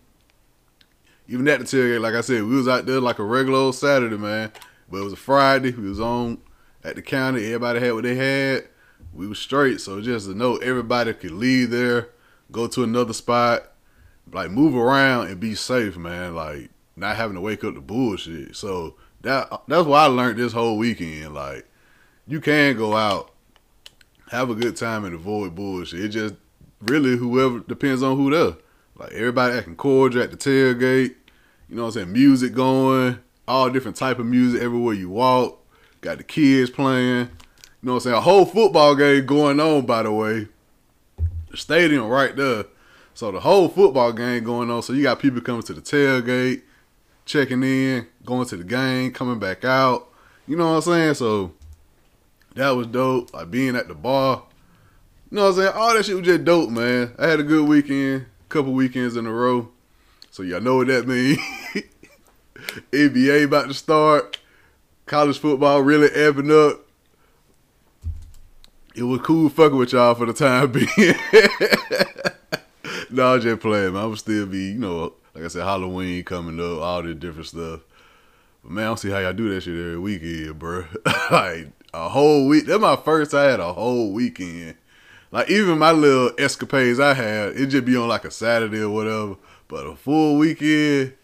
Even 1.28 1.46
at 1.48 1.60
the 1.60 1.64
tailgate, 1.64 2.00
like 2.00 2.14
I 2.14 2.22
said, 2.22 2.42
we 2.42 2.56
was 2.56 2.66
out 2.66 2.86
there 2.86 3.00
like 3.00 3.18
a 3.18 3.24
regular 3.24 3.58
old 3.58 3.74
Saturday, 3.74 4.16
man. 4.16 4.50
But 4.90 4.98
it 4.98 5.04
was 5.04 5.12
a 5.12 5.16
Friday. 5.16 5.70
We 5.70 5.88
was 5.88 6.00
on 6.00 6.38
at 6.82 6.96
the 6.96 7.02
county. 7.02 7.46
Everybody 7.46 7.80
had 7.80 7.94
what 7.94 8.02
they 8.02 8.16
had. 8.16 8.68
We 9.14 9.26
was 9.26 9.38
straight. 9.38 9.80
So 9.80 10.00
just 10.00 10.26
to 10.26 10.34
know 10.34 10.56
everybody 10.56 11.12
could 11.12 11.30
leave 11.30 11.70
there, 11.70 12.08
go 12.50 12.66
to 12.68 12.82
another 12.82 13.12
spot, 13.12 13.72
like 14.32 14.50
move 14.50 14.74
around 14.74 15.28
and 15.28 15.38
be 15.38 15.54
safe, 15.54 15.96
man. 15.96 16.34
Like 16.34 16.70
not 16.96 17.16
having 17.16 17.34
to 17.34 17.40
wake 17.40 17.64
up 17.64 17.74
to 17.74 17.80
bullshit. 17.80 18.56
So 18.56 18.96
that 19.22 19.48
that's 19.68 19.86
why 19.86 20.04
I 20.04 20.06
learned 20.06 20.38
this 20.38 20.52
whole 20.52 20.78
weekend. 20.78 21.34
Like 21.34 21.68
you 22.26 22.40
can 22.40 22.76
go 22.76 22.96
out, 22.96 23.32
have 24.30 24.50
a 24.50 24.54
good 24.54 24.76
time 24.76 25.04
and 25.04 25.14
avoid 25.14 25.54
bullshit. 25.54 26.04
It 26.04 26.08
just 26.08 26.34
really 26.80 27.16
whoever 27.16 27.60
depends 27.60 28.02
on 28.02 28.16
who 28.16 28.30
there. 28.30 28.56
Like 28.96 29.12
everybody 29.12 29.56
acting 29.56 29.76
cordial 29.76 30.22
at 30.22 30.30
the 30.30 30.36
tailgate. 30.36 31.14
You 31.68 31.76
know 31.76 31.82
what 31.82 31.88
I'm 31.88 31.92
saying? 31.92 32.12
Music 32.12 32.52
going, 32.52 33.18
all 33.46 33.70
different 33.70 33.96
type 33.96 34.18
of 34.18 34.26
music 34.26 34.60
everywhere 34.60 34.94
you 34.94 35.08
walk. 35.08 35.58
Got 36.00 36.18
the 36.18 36.24
kids 36.24 36.70
playing. 36.70 37.28
You 37.82 37.86
know 37.86 37.94
what 37.94 37.96
I'm 37.96 38.00
saying? 38.00 38.16
A 38.16 38.20
whole 38.20 38.44
football 38.44 38.94
game 38.94 39.24
going 39.24 39.60
on, 39.60 39.86
by 39.86 40.02
the 40.02 40.12
way. 40.12 40.48
The 41.50 41.56
stadium 41.56 42.06
right 42.08 42.34
there. 42.36 42.64
So 43.14 43.30
the 43.32 43.40
whole 43.40 43.68
football 43.68 44.12
game 44.12 44.44
going 44.44 44.70
on. 44.70 44.82
So 44.82 44.92
you 44.92 45.02
got 45.02 45.18
people 45.18 45.40
coming 45.40 45.62
to 45.62 45.74
the 45.74 45.80
tailgate, 45.80 46.62
checking 47.24 47.62
in, 47.62 48.06
going 48.24 48.46
to 48.48 48.56
the 48.56 48.64
game, 48.64 49.12
coming 49.12 49.38
back 49.38 49.64
out. 49.64 50.08
You 50.46 50.56
know 50.56 50.70
what 50.70 50.76
I'm 50.76 50.82
saying? 50.82 51.14
So 51.14 51.52
that 52.54 52.70
was 52.70 52.86
dope. 52.86 53.32
Like 53.32 53.50
being 53.50 53.76
at 53.76 53.88
the 53.88 53.94
bar. 53.94 54.42
You 55.30 55.36
know 55.36 55.42
what 55.44 55.48
I'm 55.50 55.54
saying? 55.56 55.72
All 55.74 55.94
that 55.94 56.04
shit 56.04 56.16
was 56.16 56.26
just 56.26 56.44
dope, 56.44 56.70
man. 56.70 57.14
I 57.16 57.28
had 57.28 57.38
a 57.38 57.44
good 57.44 57.68
weekend, 57.68 58.26
couple 58.48 58.72
weekends 58.72 59.14
in 59.14 59.26
a 59.26 59.32
row. 59.32 59.68
So 60.32 60.42
y'all 60.42 60.60
know 60.60 60.76
what 60.76 60.88
that 60.88 61.06
means. 61.06 61.38
NBA 62.92 63.44
about 63.44 63.68
to 63.68 63.74
start. 63.74 64.38
College 65.06 65.38
football 65.38 65.82
really 65.82 66.08
amping 66.08 66.50
up. 66.50 66.80
It 68.96 69.04
was 69.04 69.20
cool 69.20 69.48
fucking 69.48 69.78
with 69.78 69.92
y'all 69.92 70.16
for 70.16 70.26
the 70.26 70.32
time 70.32 70.72
being. 70.72 71.14
no, 73.10 73.34
I'm 73.34 73.40
just 73.40 73.60
playing, 73.60 73.92
man. 73.94 74.04
I'm 74.04 74.16
still 74.16 74.46
be, 74.46 74.72
you 74.72 74.78
know, 74.78 75.14
like 75.34 75.44
I 75.44 75.48
said, 75.48 75.62
Halloween 75.62 76.24
coming 76.24 76.58
up, 76.58 76.82
all 76.82 77.02
this 77.04 77.14
different 77.14 77.46
stuff. 77.46 77.80
But 78.64 78.72
man, 78.72 78.84
I 78.84 78.88
don't 78.88 78.98
see 78.98 79.10
how 79.10 79.18
y'all 79.18 79.32
do 79.32 79.54
that 79.54 79.60
shit 79.60 79.78
every 79.78 79.98
weekend, 79.98 80.58
bro. 80.58 80.86
like 81.30 81.68
a 81.94 82.08
whole 82.08 82.48
week. 82.48 82.66
That's 82.66 82.80
my 82.80 82.96
first 82.96 83.32
I 83.32 83.44
had 83.44 83.60
a 83.60 83.72
whole 83.72 84.12
weekend. 84.12 84.74
Like 85.32 85.48
even 85.48 85.78
my 85.78 85.92
little 85.92 86.32
escapades 86.38 86.98
I 86.98 87.14
had, 87.14 87.56
it 87.56 87.66
just 87.66 87.84
be 87.84 87.96
on 87.96 88.08
like 88.08 88.24
a 88.24 88.30
Saturday 88.30 88.80
or 88.80 88.90
whatever. 88.90 89.36
But 89.68 89.86
a 89.86 89.94
full 89.94 90.38
weekend, 90.38 91.14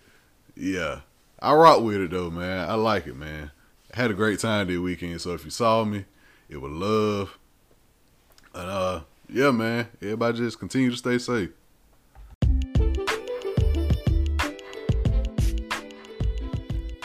yeah. 0.55 1.01
I 1.41 1.55
rock 1.55 1.83
with 1.83 1.97
it 1.97 2.11
though, 2.11 2.31
man. 2.31 2.69
I 2.69 2.75
like 2.75 3.07
it, 3.07 3.17
man. 3.17 3.51
I 3.93 4.01
had 4.01 4.11
a 4.11 4.15
great 4.15 4.39
time 4.39 4.69
this 4.69 4.79
weekend. 4.79 5.21
So 5.21 5.35
if 5.35 5.45
you 5.45 5.51
saw 5.51 5.85
me, 5.85 6.05
it 6.49 6.59
was 6.59 6.73
love. 6.73 7.39
And 8.55 8.71
uh, 8.71 9.01
yeah, 9.29 9.51
man. 9.51 9.89
Everybody 10.01 10.39
just 10.39 10.59
continue 10.59 10.91
to 10.91 10.97
stay 10.97 11.19
safe. 11.19 11.51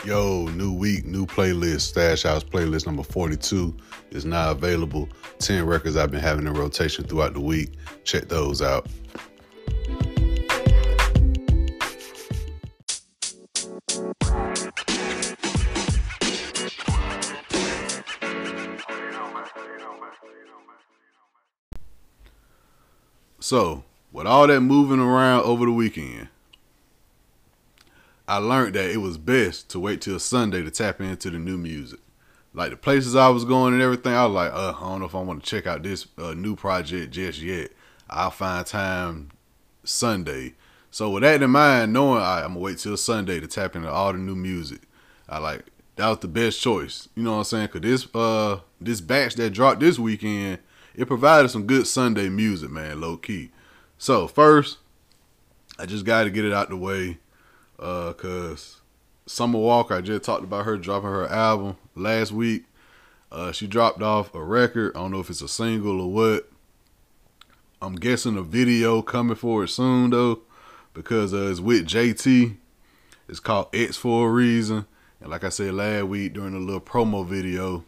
Yo, 0.04 0.48
new 0.48 0.74
week, 0.74 1.06
new 1.06 1.28
playlist. 1.28 1.82
Stash 1.82 2.24
House 2.24 2.44
playlist 2.44 2.88
number 2.88 3.04
42 3.04 3.78
is 4.10 4.26
now 4.26 4.50
available. 4.50 5.08
10 5.38 5.64
records 5.68 5.96
I've 5.96 6.10
been 6.10 6.20
having 6.20 6.48
in 6.48 6.54
rotation 6.56 7.06
throughout 7.06 7.36
the 7.36 7.40
week. 7.40 7.74
Check 8.04 8.28
those 8.28 8.64
out. 8.64 8.88
So, 23.40 23.84
with 24.12 24.26
all 24.26 24.48
that 24.48 24.62
moving 24.62 25.00
around 25.00 25.44
over 25.44 25.66
the 25.66 25.72
weekend, 25.72 26.28
I 28.32 28.38
learned 28.38 28.76
that 28.76 28.90
it 28.90 29.00
was 29.00 29.18
best 29.18 29.70
to 29.72 29.80
wait 29.82 30.00
till 30.00 30.18
Sunday 30.18 30.64
to 30.64 30.72
tap 30.72 31.02
into 31.02 31.30
the 31.30 31.38
new 31.38 31.58
music. 31.58 32.00
Like 32.54 32.70
the 32.70 32.78
places 32.78 33.14
I 33.14 33.28
was 33.28 33.44
going 33.44 33.74
and 33.74 33.82
everything, 33.82 34.14
I 34.14 34.26
was 34.26 34.34
like, 34.34 34.54
uh, 34.54 34.74
I 34.74 34.80
don't 34.84 35.02
know 35.02 35.06
if 35.06 35.16
I 35.16 35.20
want 35.20 35.44
to 35.44 35.50
check 35.50 35.68
out 35.68 35.84
this 35.84 36.08
uh, 36.18 36.34
new 36.34 36.56
project 36.56 37.12
just 37.12 37.42
yet. 37.42 37.72
I'll 38.10 38.32
find 38.32 38.66
time 38.66 39.32
Sunday. 39.84 40.54
So 40.92 41.10
with 41.10 41.24
that 41.24 41.44
in 41.44 41.52
mind, 41.52 41.92
knowing 41.92 42.22
I, 42.22 42.44
I'm 42.44 42.54
gonna 42.54 42.62
wait 42.62 42.78
till 42.78 42.96
Sunday 42.96 43.42
to 43.42 43.48
tap 43.48 43.76
into 43.76 43.92
all 43.92 44.14
the 44.14 44.20
new 44.20 44.38
music, 44.38 44.80
I 45.28 45.40
like 45.40 45.66
that 45.98 46.08
was 46.08 46.20
the 46.20 46.30
best 46.30 46.62
choice. 46.62 47.10
You 47.16 47.24
know 47.24 47.32
what 47.32 47.38
I'm 47.40 47.44
saying? 47.44 47.68
Cause 47.68 47.82
this 47.82 48.16
uh 48.16 48.62
this 48.80 49.02
batch 49.02 49.36
that 49.36 49.50
dropped 49.50 49.82
this 49.82 50.00
weekend, 50.00 50.60
it 50.96 51.06
provided 51.06 51.50
some 51.50 51.68
good 51.68 51.86
Sunday 51.86 52.30
music, 52.30 52.72
man, 52.72 53.02
low 53.02 53.18
key. 53.18 53.52
So 53.98 54.26
first, 54.26 54.78
I 55.78 55.86
just 55.86 56.06
got 56.06 56.24
to 56.24 56.30
get 56.30 56.46
it 56.46 56.54
out 56.54 56.70
the 56.70 56.78
way, 56.78 57.18
uh, 57.82 58.14
cause 58.14 58.82
Summer 59.26 59.60
Walker, 59.60 59.96
I 59.96 60.02
just 60.02 60.24
talked 60.24 60.44
about 60.44 60.66
her 60.66 60.78
dropping 60.78 61.10
her 61.10 61.28
album 61.28 61.78
last 61.96 62.32
week. 62.32 62.66
Uh, 63.32 63.52
she 63.52 63.66
dropped 63.66 64.02
off 64.02 64.36
a 64.36 64.44
record. 64.44 64.96
I 64.96 65.00
don't 65.00 65.12
know 65.12 65.20
if 65.20 65.30
it's 65.30 65.42
a 65.42 65.48
single 65.48 66.02
or 66.02 66.12
what. 66.12 66.52
I'm 67.82 67.96
guessing 67.96 68.38
a 68.38 68.44
video 68.44 69.02
coming 69.02 69.36
for 69.36 69.64
it 69.64 69.70
soon 69.70 70.12
though, 70.12 70.42
because 70.94 71.34
uh, 71.34 71.48
it's 71.50 71.60
with 71.60 71.88
JT. 71.88 72.58
It's 73.28 73.40
called 73.40 73.70
Ex 73.74 73.96
for 73.98 74.28
a 74.28 74.32
reason. 74.32 74.86
And 75.22 75.30
like 75.30 75.44
I 75.44 75.50
said 75.50 75.74
last 75.74 76.06
week 76.06 76.34
during 76.34 76.54
the 76.54 76.60
little 76.60 76.82
promo 76.82 77.26
video, 77.26 77.86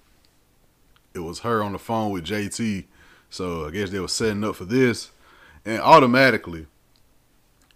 it 1.13 1.19
was 1.19 1.39
her 1.39 1.61
on 1.61 1.73
the 1.73 1.79
phone 1.79 2.11
with 2.11 2.25
JT. 2.25 2.85
So 3.29 3.67
I 3.67 3.71
guess 3.71 3.89
they 3.89 3.99
were 3.99 4.07
setting 4.07 4.43
up 4.43 4.55
for 4.55 4.65
this. 4.65 5.11
And 5.65 5.81
automatically, 5.81 6.67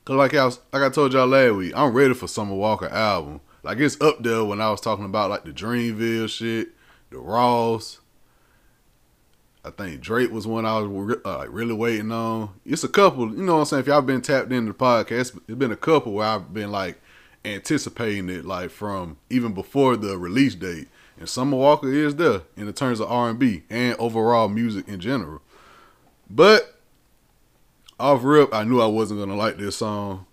cause 0.07 0.15
like 0.15 0.33
I 0.33 0.45
was, 0.45 0.59
like 0.71 0.83
I 0.83 0.89
told 0.89 1.11
y'all 1.11 1.27
last 1.27 1.55
week, 1.55 1.73
I'm 1.75 1.91
ready 1.91 2.13
for 2.13 2.29
Summer 2.29 2.55
Walker 2.55 2.87
album. 2.87 3.41
Like 3.61 3.77
it's 3.79 3.99
up 3.99 4.23
there 4.23 4.45
when 4.45 4.61
I 4.61 4.71
was 4.71 4.79
talking 4.79 5.03
about 5.03 5.29
like 5.29 5.43
the 5.43 5.51
Dreamville 5.51 6.29
shit, 6.29 6.69
the 7.09 7.17
Ross. 7.17 7.99
I 9.65 9.69
think 9.71 9.99
Drake 9.99 10.31
was 10.31 10.47
one 10.47 10.65
I 10.65 10.79
was 10.79 11.17
uh, 11.25 11.45
really 11.49 11.73
waiting 11.73 12.13
on. 12.13 12.51
It's 12.65 12.85
a 12.85 12.87
couple, 12.87 13.29
you 13.31 13.43
know 13.43 13.55
what 13.55 13.59
I'm 13.59 13.65
saying? 13.65 13.81
If 13.81 13.87
y'all 13.87 14.01
been 14.01 14.21
tapped 14.21 14.49
into 14.49 14.71
the 14.71 14.77
podcast, 14.77 15.37
it's 15.45 15.57
been 15.57 15.73
a 15.73 15.75
couple 15.75 16.13
where 16.13 16.27
I've 16.27 16.53
been 16.53 16.71
like 16.71 17.01
anticipating 17.43 18.29
it, 18.29 18.45
like 18.45 18.69
from 18.69 19.17
even 19.29 19.53
before 19.53 19.97
the 19.97 20.17
release 20.17 20.55
date. 20.55 20.87
And 21.19 21.27
Summer 21.27 21.57
Walker 21.57 21.91
is 21.91 22.15
there 22.15 22.43
in 22.55 22.65
the 22.65 22.71
terms 22.71 23.01
of 23.01 23.11
R&B 23.11 23.63
and 23.69 23.97
overall 23.99 24.47
music 24.47 24.87
in 24.87 25.01
general. 25.01 25.41
But 26.29 26.76
off 27.99 28.23
rip, 28.23 28.53
I 28.53 28.63
knew 28.63 28.81
I 28.81 28.87
wasn't 28.87 29.19
gonna 29.19 29.35
like 29.35 29.57
this 29.57 29.77
song. 29.77 30.25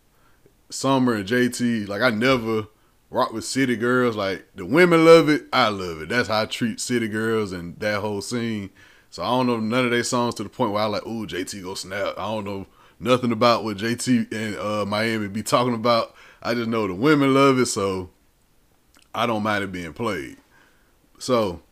Summer 0.70 1.14
and 1.14 1.28
JT, 1.28 1.88
like 1.88 2.02
I 2.02 2.10
never 2.10 2.66
rock 3.10 3.32
with 3.32 3.44
city 3.44 3.76
girls. 3.76 4.16
Like 4.16 4.46
the 4.54 4.66
women 4.66 5.04
love 5.04 5.28
it, 5.28 5.46
I 5.52 5.68
love 5.68 6.02
it. 6.02 6.08
That's 6.08 6.28
how 6.28 6.42
I 6.42 6.46
treat 6.46 6.80
city 6.80 7.08
girls 7.08 7.52
and 7.52 7.78
that 7.80 8.00
whole 8.00 8.20
scene. 8.20 8.70
So 9.10 9.22
I 9.22 9.28
don't 9.28 9.46
know 9.46 9.60
none 9.60 9.84
of 9.84 9.92
their 9.92 10.02
songs 10.02 10.34
to 10.36 10.42
the 10.42 10.48
point 10.48 10.72
where 10.72 10.82
I 10.82 10.86
like, 10.86 11.06
ooh, 11.06 11.26
JT 11.26 11.62
go 11.62 11.74
snap. 11.74 12.14
I 12.18 12.26
don't 12.26 12.44
know 12.44 12.66
nothing 12.98 13.32
about 13.32 13.64
what 13.64 13.76
JT 13.76 14.32
and 14.32 14.56
uh, 14.56 14.84
Miami 14.84 15.28
be 15.28 15.42
talking 15.42 15.74
about. 15.74 16.14
I 16.42 16.54
just 16.54 16.68
know 16.68 16.86
the 16.86 16.94
women 16.94 17.32
love 17.32 17.58
it, 17.58 17.66
so 17.66 18.10
I 19.14 19.26
don't 19.26 19.42
mind 19.42 19.64
it 19.64 19.72
being 19.72 19.92
played. 19.92 20.36
So 21.18 21.62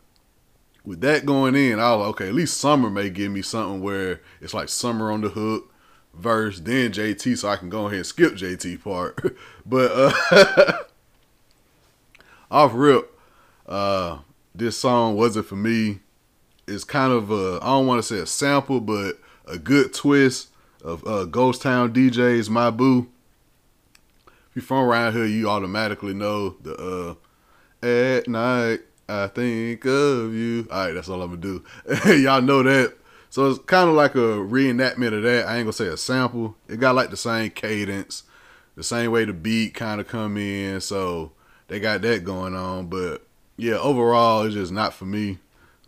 with 0.85 1.01
that 1.01 1.27
going 1.27 1.55
in, 1.55 1.81
I 1.81 1.95
was 1.95 2.01
like, 2.01 2.09
okay, 2.11 2.29
at 2.29 2.35
least 2.35 2.59
Summer 2.59 2.91
may 2.91 3.11
give 3.11 3.33
me 3.33 3.43
something 3.43 3.81
where 3.83 4.21
it's 4.41 4.55
like 4.55 4.69
Summer 4.69 5.11
on 5.11 5.21
the 5.21 5.29
hook, 5.29 5.72
verse, 6.15 6.61
then 6.61 6.93
JT, 6.93 7.39
so 7.39 7.49
I 7.49 7.57
can 7.57 7.69
go 7.69 7.87
ahead 7.87 7.99
and 7.99 8.07
skip 8.07 8.35
JT 8.35 8.83
part. 8.83 9.37
but 9.67 9.91
uh 9.95 10.73
off 12.51 12.73
rip, 12.75 13.19
uh, 13.67 14.19
this 14.55 14.77
song 14.77 15.17
wasn't 15.17 15.47
for 15.47 15.57
me. 15.57 16.01
It's 16.69 16.85
kind 16.85 17.13
of 17.13 17.31
a 17.31 17.59
I 17.63 17.67
don't 17.67 17.87
want 17.87 17.99
to 17.99 18.03
say 18.03 18.21
a 18.21 18.27
sample, 18.27 18.81
but 18.81 19.19
a 19.47 19.59
good 19.59 19.93
twist 19.93 20.49
of 20.85 21.07
uh, 21.07 21.25
Ghost 21.25 21.63
Town 21.63 21.93
DJs, 21.93 22.49
My 22.51 22.71
Boo. 22.71 23.09
If 24.27 24.57
you're 24.57 24.63
from 24.63 24.85
around 24.85 25.15
here, 25.15 25.25
you 25.25 25.49
automatically 25.49 26.13
know 26.13 26.57
the 26.63 27.17
uh, 27.83 27.87
at 27.87 28.29
night 28.29 28.81
I 29.09 29.27
think 29.29 29.85
of 29.85 30.33
you. 30.35 30.67
All 30.71 30.87
right, 30.87 30.93
that's 30.93 31.09
all 31.09 31.23
I'm 31.23 31.41
gonna 31.41 31.41
do. 31.41 31.65
Y'all 32.17 32.43
know 32.43 32.63
that. 32.63 32.97
So 33.33 33.49
it's 33.49 33.61
kind 33.61 33.89
of 33.89 33.97
like 33.97 34.15
a 34.15 34.37
reenactment 34.45 35.17
of 35.17 35.23
that. 35.23 35.49
I 35.49 35.57
ain't 35.57 35.65
gonna 35.65 35.73
say 35.73 35.87
a 35.87 35.97
sample. 35.97 36.55
It 36.69 36.79
got 36.79 36.95
like 36.95 37.09
the 37.09 37.17
same 37.17 37.49
cadence, 37.49 38.25
the 38.77 38.83
same 38.83 39.11
way 39.11 39.25
the 39.25 39.33
beat 39.33 39.73
kind 39.73 40.03
of 40.03 40.07
come 40.07 40.37
in. 40.37 40.83
So 40.83 41.33
they 41.69 41.81
got 41.81 42.03
that 42.03 42.25
going 42.25 42.55
on. 42.55 42.89
But 42.89 43.27
yeah, 43.57 43.79
overall, 43.79 44.43
it's 44.43 44.55
just 44.55 44.71
not 44.71 44.93
for 44.93 45.07
me. 45.07 45.39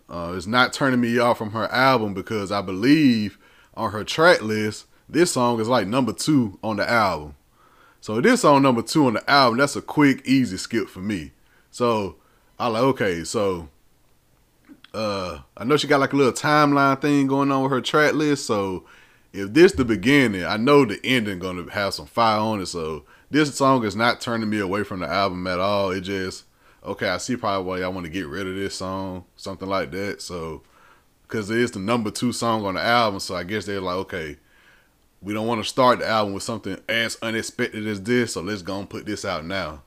Uh, 0.08 0.32
it's 0.34 0.46
not 0.46 0.72
turning 0.72 1.02
me 1.02 1.18
off 1.18 1.36
from 1.36 1.50
her 1.50 1.70
album 1.70 2.14
because 2.14 2.50
I 2.50 2.62
believe 2.62 3.36
on 3.74 3.90
her 3.90 4.04
track 4.04 4.40
list, 4.40 4.86
this 5.06 5.30
song 5.30 5.60
is 5.60 5.68
like 5.68 5.86
number 5.86 6.14
two 6.14 6.58
on 6.62 6.76
the 6.76 6.88
album. 6.88 7.34
So 8.00 8.22
this 8.22 8.40
song 8.40 8.62
number 8.62 8.80
two 8.80 9.06
on 9.06 9.12
the 9.12 9.30
album, 9.30 9.58
that's 9.58 9.76
a 9.76 9.82
quick, 9.82 10.22
easy 10.24 10.56
skip 10.56 10.88
for 10.88 11.00
me. 11.00 11.32
So 11.70 12.16
I 12.58 12.68
like, 12.68 12.82
okay, 12.84 13.22
so 13.22 13.68
uh 14.94 15.40
I 15.56 15.64
know 15.64 15.76
she 15.76 15.86
got 15.86 16.00
like 16.00 16.12
a 16.12 16.16
little 16.16 16.32
timeline 16.32 17.00
thing 17.00 17.26
going 17.26 17.50
on 17.50 17.62
with 17.62 17.72
her 17.72 17.80
track 17.80 18.14
list. 18.14 18.46
So 18.46 18.84
if 19.32 19.52
this 19.52 19.72
the 19.72 19.84
beginning, 19.84 20.44
I 20.44 20.56
know 20.56 20.84
the 20.84 21.00
ending 21.04 21.40
gonna 21.40 21.70
have 21.72 21.94
some 21.94 22.06
fire 22.06 22.38
on 22.38 22.60
it. 22.60 22.66
So 22.66 23.04
this 23.30 23.54
song 23.54 23.84
is 23.84 23.96
not 23.96 24.20
turning 24.20 24.48
me 24.48 24.60
away 24.60 24.84
from 24.84 25.00
the 25.00 25.08
album 25.08 25.46
at 25.46 25.60
all. 25.60 25.90
It 25.90 26.02
just 26.02 26.44
okay, 26.84 27.08
I 27.08 27.18
see 27.18 27.36
probably 27.36 27.66
why 27.66 27.84
I 27.84 27.88
want 27.88 28.04
to 28.04 28.12
get 28.12 28.26
rid 28.26 28.46
of 28.46 28.54
this 28.54 28.76
song, 28.76 29.24
something 29.36 29.68
like 29.68 29.90
that. 29.92 30.22
So 30.22 30.62
because 31.22 31.50
it 31.50 31.58
is 31.58 31.72
the 31.72 31.78
number 31.78 32.10
two 32.10 32.32
song 32.32 32.64
on 32.64 32.74
the 32.74 32.82
album, 32.82 33.20
so 33.20 33.34
I 33.34 33.42
guess 33.42 33.66
they're 33.66 33.80
like, 33.80 33.96
okay, 33.96 34.36
we 35.22 35.32
don't 35.32 35.46
want 35.46 35.62
to 35.62 35.68
start 35.68 35.98
the 35.98 36.06
album 36.06 36.34
with 36.34 36.42
something 36.42 36.78
as 36.88 37.16
unexpected 37.22 37.86
as 37.86 38.02
this, 38.02 38.34
so 38.34 38.42
let's 38.42 38.62
go 38.62 38.78
and 38.78 38.88
put 38.88 39.06
this 39.06 39.24
out 39.24 39.44
now. 39.44 39.82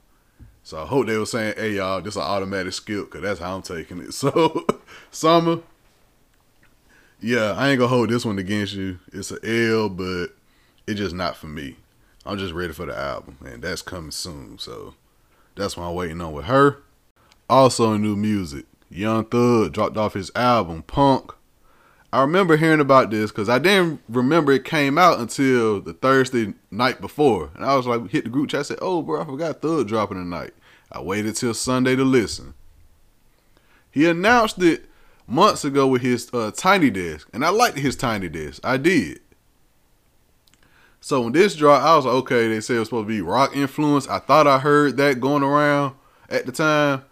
So 0.68 0.84
I 0.84 0.86
hope 0.86 1.08
they 1.08 1.16
were 1.16 1.26
saying, 1.26 1.54
hey 1.56 1.76
y'all, 1.76 2.02
this 2.02 2.16
is 2.16 2.18
an 2.18 2.24
automatic 2.24 2.74
skip, 2.74 3.06
because 3.06 3.22
that's 3.22 3.40
how 3.40 3.56
I'm 3.56 3.62
taking 3.62 4.00
it. 4.00 4.14
So, 4.14 4.68
Summer, 5.12 5.60
yeah, 7.22 7.54
I 7.54 7.70
ain't 7.70 7.80
gonna 7.80 7.88
hold 7.88 8.10
this 8.10 8.26
one 8.26 8.38
against 8.38 8.74
you. 8.74 9.00
It's 9.14 9.32
an 9.32 9.40
L, 9.46 9.88
but 9.88 10.32
it's 10.86 11.00
just 11.00 11.16
not 11.16 11.38
for 11.38 11.48
me. 11.48 11.78
I'm 12.26 12.38
just 12.38 12.54
ready 12.54 12.74
for 12.74 12.86
the 12.86 12.98
album, 12.98 13.38
and 13.46 13.64
that's 13.64 13.82
coming 13.82 14.12
soon. 14.12 14.60
So 14.60 14.96
that's 15.56 15.78
what 15.78 15.86
I'm 15.86 15.96
waiting 15.96 16.20
on 16.20 16.34
with 16.34 16.48
her. 16.48 16.80
Also, 17.50 17.96
new 17.96 18.18
music. 18.18 18.66
Young 18.90 19.24
Thug 19.24 19.72
dropped 19.72 19.96
off 19.96 20.16
his 20.16 20.34
album 20.36 20.84
Punk. 20.84 21.32
I 22.12 22.22
remember 22.22 22.56
hearing 22.56 22.80
about 22.80 23.12
this 23.12 23.32
because 23.32 23.50
I 23.50 23.60
didn't 23.60 24.02
remember 24.08 24.54
it 24.54 24.64
came 24.64 24.98
out 24.98 25.20
until 25.20 25.82
the 25.82 25.94
Thursday 25.94 26.54
night 26.72 27.02
before, 27.02 27.52
and 27.56 27.66
I 27.66 27.76
was 27.76 27.86
like, 27.86 28.10
hit 28.10 28.24
the 28.24 28.30
group 28.30 28.50
chat. 28.50 28.66
Said, 28.66 28.80
"Oh, 28.82 29.02
bro, 29.02 29.22
I 29.22 29.26
forgot 29.26 29.62
Thug 29.62 29.88
dropping 29.88 30.18
tonight." 30.18 30.54
I 30.92 31.02
waited 31.02 31.36
till 31.36 31.54
Sunday 31.54 31.96
to 31.98 32.04
listen. 32.06 32.54
He 33.92 34.06
announced 34.06 34.62
it 34.62 34.86
months 35.28 35.66
ago 35.66 35.86
with 35.88 36.02
his 36.02 36.30
uh, 36.34 36.52
Tiny 36.56 36.90
Desk, 36.90 37.28
and 37.34 37.44
I 37.44 37.50
liked 37.50 37.78
his 37.78 37.98
Tiny 37.98 38.30
Desk. 38.30 38.62
I 38.64 38.78
did. 38.78 39.20
So 41.02 41.22
when 41.22 41.34
this 41.34 41.56
dropped, 41.56 41.86
I 41.86 41.96
was 41.96 42.06
like, 42.06 42.16
okay, 42.16 42.48
they 42.48 42.62
said 42.62 42.78
it 42.78 42.80
was 42.80 42.88
supposed 42.88 43.08
to 43.08 43.14
be 43.14 43.22
rock 43.22 43.56
influence. 43.56 44.08
I 44.08 44.20
thought 44.20 44.48
I 44.48 44.60
heard 44.60 44.98
that 44.98 45.20
going 45.20 45.44
around 45.44 45.96
at 46.30 46.46
the 46.46 46.52
time. 46.52 47.04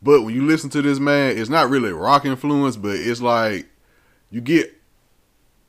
But 0.00 0.22
when 0.22 0.34
you 0.34 0.44
listen 0.44 0.70
to 0.70 0.82
this 0.82 0.98
man, 0.98 1.36
it's 1.36 1.50
not 1.50 1.70
really 1.70 1.92
rock 1.92 2.24
influence, 2.24 2.76
but 2.76 2.96
it's 2.96 3.20
like 3.20 3.68
you 4.32 4.40
get 4.40 4.74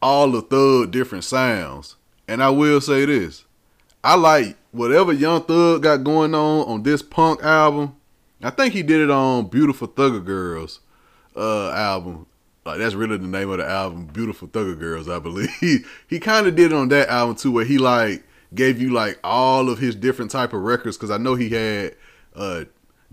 all 0.01 0.31
the 0.31 0.41
thug 0.41 0.91
different 0.91 1.25
sounds. 1.25 1.97
And 2.27 2.41
I 2.41 2.49
will 2.49 2.81
say 2.81 3.05
this. 3.05 3.43
I 4.03 4.15
like 4.15 4.57
whatever 4.71 5.13
Young 5.13 5.43
Thug 5.43 5.83
got 5.83 6.03
going 6.03 6.33
on 6.33 6.67
on 6.67 6.83
this 6.83 7.01
punk 7.01 7.43
album. 7.43 7.95
I 8.41 8.49
think 8.49 8.73
he 8.73 8.83
did 8.83 9.01
it 9.01 9.11
on 9.11 9.47
Beautiful 9.47 9.87
Thugger 9.87 10.23
Girls 10.25 10.79
uh 11.35 11.71
album. 11.71 12.25
Like 12.65 12.79
that's 12.79 12.95
really 12.95 13.17
the 13.17 13.27
name 13.27 13.49
of 13.49 13.57
the 13.57 13.69
album, 13.69 14.05
Beautiful 14.07 14.47
Thugger 14.47 14.79
Girls, 14.79 15.09
I 15.09 15.19
believe. 15.19 15.49
he, 15.59 15.79
he 16.07 16.19
kind 16.19 16.47
of 16.47 16.55
did 16.55 16.71
it 16.71 16.75
on 16.75 16.89
that 16.89 17.09
album 17.09 17.35
too, 17.35 17.51
where 17.51 17.65
he 17.65 17.77
like 17.77 18.23
gave 18.55 18.81
you 18.81 18.91
like 18.91 19.19
all 19.23 19.69
of 19.69 19.79
his 19.79 19.95
different 19.95 20.31
type 20.31 20.53
of 20.53 20.61
records. 20.61 20.97
Because 20.97 21.11
I 21.11 21.17
know 21.17 21.35
he 21.35 21.49
had 21.49 21.95
uh 22.35 22.63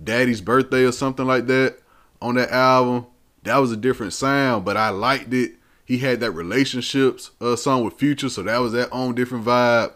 Daddy's 0.03 0.41
Birthday 0.41 0.85
or 0.85 0.93
something 0.93 1.27
like 1.27 1.47
that 1.47 1.79
on 2.23 2.37
that 2.37 2.51
album. 2.51 3.07
That 3.45 3.59
was 3.59 3.73
a 3.73 3.77
different 3.77 4.13
sound, 4.13 4.65
but 4.65 4.77
I 4.77 4.91
liked 4.91 5.33
it. 5.33 5.53
He 5.85 5.99
had 5.99 6.21
that 6.21 6.33
relationships 6.33 7.31
uh, 7.41 7.57
song 7.57 7.85
with 7.85 7.95
Future, 7.95 8.29
so 8.29 8.43
that 8.43 8.59
was 8.59 8.73
that 8.73 8.91
own 8.93 9.15
different 9.15 9.45
vibe. 9.45 9.93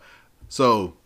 So 0.49 0.97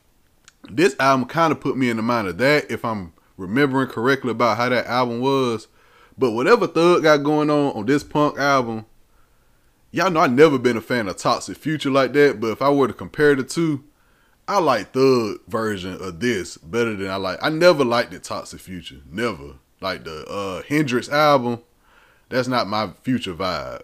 this 0.71 0.97
album 0.99 1.27
kind 1.27 1.53
of 1.53 1.61
put 1.61 1.77
me 1.77 1.91
in 1.91 1.97
the 1.97 2.03
mind 2.03 2.29
of 2.29 2.39
that, 2.39 2.71
if 2.71 2.85
I'm 2.85 3.13
remembering 3.37 3.89
correctly 3.89 4.31
about 4.31 4.57
how 4.57 4.69
that 4.69 4.87
album 4.87 5.21
was. 5.21 5.69
But 6.17 6.33
whatever 6.33 6.67
Thug 6.67 7.03
got 7.03 7.19
going 7.19 7.51
on 7.51 7.73
on 7.73 7.87
this 7.87 8.03
punk 8.03 8.39
album, 8.39 8.87
y'all 9.91 10.11
know 10.11 10.21
I 10.21 10.27
never 10.27 10.59
been 10.59 10.77
a 10.77 10.81
fan 10.81 11.09
of 11.09 11.17
Toxic 11.17 11.57
Future 11.57 11.91
like 11.91 12.13
that. 12.15 12.41
But 12.41 12.49
if 12.49 12.63
I 12.63 12.71
were 12.71 12.89
to 12.89 12.95
compare 12.95 13.35
the 13.37 13.45
two, 13.45 13.85
I 14.47 14.59
like 14.59 14.93
Thug 14.93 15.41
version 15.47 15.95
of 16.01 16.21
this 16.21 16.57
better 16.57 16.97
than 16.97 17.11
I 17.11 17.17
like. 17.17 17.39
I 17.43 17.51
never 17.51 17.85
liked 17.85 18.11
the 18.11 18.19
Toxic 18.19 18.61
Future. 18.61 19.03
Never. 19.11 19.55
Like 19.81 20.05
the 20.05 20.25
uh 20.27 20.63
Hendrix 20.67 21.09
album, 21.09 21.61
that's 22.29 22.49
not 22.49 22.67
my 22.69 22.91
future 23.03 23.35
vibe. 23.35 23.83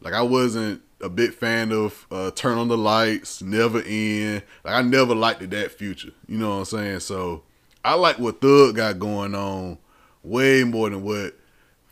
Like 0.00 0.14
I 0.14 0.22
wasn't 0.22 0.82
a 1.00 1.08
big 1.08 1.32
fan 1.32 1.72
of 1.72 2.06
uh 2.10 2.30
Turn 2.30 2.58
on 2.58 2.68
the 2.68 2.78
Lights, 2.78 3.42
Never 3.42 3.82
End. 3.82 4.42
Like 4.64 4.74
I 4.74 4.82
never 4.82 5.14
liked 5.14 5.48
that 5.48 5.72
future. 5.72 6.12
You 6.26 6.38
know 6.38 6.50
what 6.50 6.56
I'm 6.56 6.64
saying? 6.66 7.00
So 7.00 7.42
I 7.84 7.94
like 7.94 8.18
what 8.18 8.40
Thug 8.40 8.76
got 8.76 8.98
going 8.98 9.34
on 9.34 9.78
way 10.22 10.64
more 10.64 10.90
than 10.90 11.02
what 11.02 11.34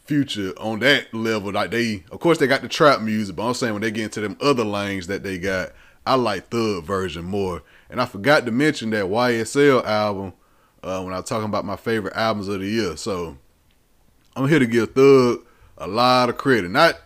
Future 0.04 0.54
on 0.58 0.78
that 0.78 1.12
level. 1.12 1.52
Like 1.52 1.70
they, 1.70 2.02
of 2.10 2.18
course, 2.20 2.38
they 2.38 2.46
got 2.46 2.62
the 2.62 2.68
trap 2.68 3.02
music, 3.02 3.36
but 3.36 3.46
I'm 3.46 3.52
saying 3.52 3.74
when 3.74 3.82
they 3.82 3.90
get 3.90 4.04
into 4.04 4.22
them 4.22 4.38
other 4.40 4.64
lanes 4.64 5.06
that 5.08 5.22
they 5.22 5.38
got, 5.38 5.72
I 6.06 6.14
like 6.14 6.48
Thug 6.48 6.84
version 6.84 7.26
more. 7.26 7.62
And 7.90 8.00
I 8.00 8.06
forgot 8.06 8.46
to 8.46 8.50
mention 8.50 8.88
that 8.90 9.04
YSL 9.04 9.84
album 9.84 10.32
uh, 10.82 11.02
when 11.02 11.12
I 11.12 11.18
was 11.18 11.28
talking 11.28 11.44
about 11.44 11.66
my 11.66 11.76
favorite 11.76 12.16
albums 12.16 12.48
of 12.48 12.60
the 12.60 12.66
year. 12.66 12.96
So 12.96 13.36
I'm 14.34 14.48
here 14.48 14.58
to 14.58 14.66
give 14.66 14.94
Thug 14.94 15.44
a 15.78 15.86
lot 15.86 16.28
of 16.28 16.36
credit. 16.36 16.70
Not 16.70 17.00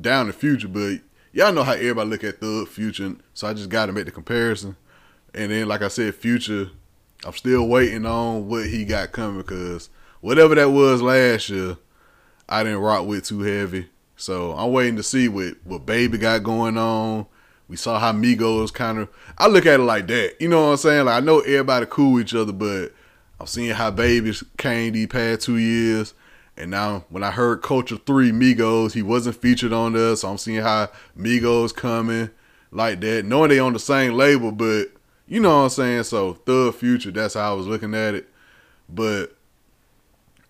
down 0.00 0.28
the 0.28 0.32
future, 0.32 0.68
but 0.68 1.00
y'all 1.32 1.52
know 1.52 1.64
how 1.64 1.72
everybody 1.72 2.08
look 2.08 2.24
at 2.24 2.40
Thug 2.40 2.68
Future. 2.68 3.16
So 3.34 3.48
I 3.48 3.54
just 3.54 3.68
got 3.68 3.86
to 3.86 3.92
make 3.92 4.04
the 4.04 4.10
comparison. 4.10 4.76
And 5.34 5.50
then, 5.50 5.68
like 5.68 5.82
I 5.82 5.88
said, 5.88 6.14
Future, 6.14 6.70
I'm 7.24 7.32
still 7.32 7.66
waiting 7.66 8.06
on 8.06 8.48
what 8.48 8.66
he 8.66 8.84
got 8.84 9.12
coming 9.12 9.38
because 9.38 9.90
whatever 10.20 10.54
that 10.54 10.70
was 10.70 11.02
last 11.02 11.48
year, 11.48 11.76
I 12.48 12.62
didn't 12.62 12.78
rock 12.78 13.06
with 13.06 13.26
too 13.26 13.40
heavy. 13.40 13.88
So 14.16 14.52
I'm 14.52 14.72
waiting 14.72 14.96
to 14.96 15.02
see 15.02 15.28
what, 15.28 15.54
what 15.64 15.86
Baby 15.86 16.18
got 16.18 16.42
going 16.42 16.78
on. 16.78 17.26
We 17.68 17.76
saw 17.76 17.98
how 17.98 18.12
Migos 18.12 18.72
kind 18.72 18.98
of. 18.98 19.08
I 19.36 19.46
look 19.46 19.66
at 19.66 19.80
it 19.80 19.84
like 19.84 20.06
that. 20.06 20.40
You 20.40 20.48
know 20.48 20.64
what 20.64 20.70
I'm 20.70 20.76
saying? 20.78 21.04
Like 21.04 21.22
I 21.22 21.24
know 21.24 21.40
everybody 21.40 21.86
cool 21.88 22.14
with 22.14 22.26
each 22.26 22.34
other, 22.34 22.52
but 22.52 22.92
I'm 23.38 23.46
seeing 23.46 23.74
how 23.74 23.90
Baby 23.90 24.32
came 24.56 24.94
these 24.94 25.06
past 25.06 25.42
two 25.42 25.58
years. 25.58 26.14
And 26.58 26.72
now 26.72 27.04
when 27.08 27.22
I 27.22 27.30
heard 27.30 27.62
Culture 27.62 27.96
3 27.96 28.32
Migos, 28.32 28.92
he 28.92 29.02
wasn't 29.02 29.36
featured 29.36 29.72
on 29.72 29.92
there. 29.92 30.16
So 30.16 30.28
I'm 30.28 30.38
seeing 30.38 30.60
how 30.60 30.90
Migos 31.16 31.74
coming 31.74 32.30
like 32.72 33.00
that. 33.00 33.24
Knowing 33.24 33.50
they 33.50 33.60
on 33.60 33.72
the 33.72 33.78
same 33.78 34.14
label, 34.14 34.50
but 34.50 34.88
you 35.28 35.40
know 35.40 35.58
what 35.58 35.64
I'm 35.64 35.70
saying? 35.70 36.02
So 36.02 36.34
Thug 36.34 36.74
Future, 36.74 37.12
that's 37.12 37.34
how 37.34 37.52
I 37.52 37.54
was 37.54 37.68
looking 37.68 37.94
at 37.94 38.14
it. 38.14 38.28
But 38.88 39.36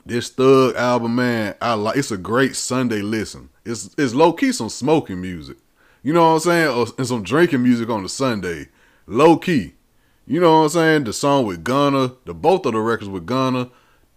this 0.07 0.31
Thug 0.31 0.77
album, 0.77 1.15
man, 1.15 1.55
I 1.61 1.75
like 1.75 1.99
it's 1.99 2.11
a 2.11 2.17
great 2.17 2.57
Sunday 2.57 3.03
listen. 3.03 3.51
It's 3.67 3.95
it's 3.99 4.15
low 4.15 4.33
key 4.33 4.53
some 4.53 4.71
smoking 4.71 5.21
music. 5.21 5.59
You 6.03 6.15
know 6.15 6.23
what 6.23 6.35
I'm 6.35 6.41
saying? 6.41 6.93
And 6.97 7.07
some 7.07 7.23
drinking 7.23 7.63
music 7.63 7.91
on 7.91 8.03
the 8.03 8.09
Sunday. 8.09 8.69
Low 9.07 9.37
key. 9.37 9.75
You 10.27 10.41
know 10.41 10.59
what 10.59 10.65
I'm 10.65 10.69
saying? 10.71 11.05
The 11.05 11.13
song 11.13 11.45
with 11.45 11.65
Gunna, 11.65 12.13
the 12.25 12.33
both 12.33 12.65
of 12.65 12.73
the 12.73 12.81
records 12.81 13.11
with 13.11 13.27
Gunna, 13.27 13.71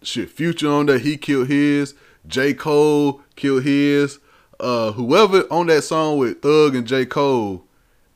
shit 0.06 0.30
Future 0.30 0.70
on 0.70 0.86
that, 0.86 1.00
he 1.02 1.16
killed 1.16 1.48
his. 1.48 1.94
J. 2.26 2.54
Cole 2.54 3.20
killed 3.36 3.64
his. 3.64 4.18
Uh 4.60 4.92
whoever 4.92 5.44
on 5.50 5.66
that 5.66 5.82
song 5.82 6.18
with 6.18 6.42
Thug 6.42 6.74
and 6.74 6.86
J. 6.86 7.06
Cole, 7.06 7.64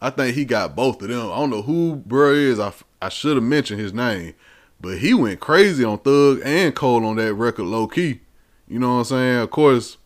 I 0.00 0.10
think 0.10 0.36
he 0.36 0.44
got 0.44 0.76
both 0.76 1.02
of 1.02 1.08
them. 1.08 1.30
I 1.30 1.36
don't 1.36 1.50
know 1.50 1.62
who 1.62 1.96
bro 1.96 2.32
is. 2.32 2.60
I, 2.60 2.72
I 3.00 3.08
should 3.08 3.36
have 3.36 3.44
mentioned 3.44 3.80
his 3.80 3.92
name. 3.92 4.34
But 4.80 4.98
he 4.98 5.14
went 5.14 5.40
crazy 5.40 5.84
on 5.84 5.98
Thug 5.98 6.40
and 6.44 6.74
Cole 6.74 7.04
on 7.04 7.16
that 7.16 7.34
record, 7.34 7.64
low 7.64 7.86
key. 7.88 8.20
You 8.68 8.78
know 8.78 8.94
what 8.94 8.98
I'm 8.98 9.04
saying? 9.04 9.38
Of 9.38 9.50
course, 9.50 9.96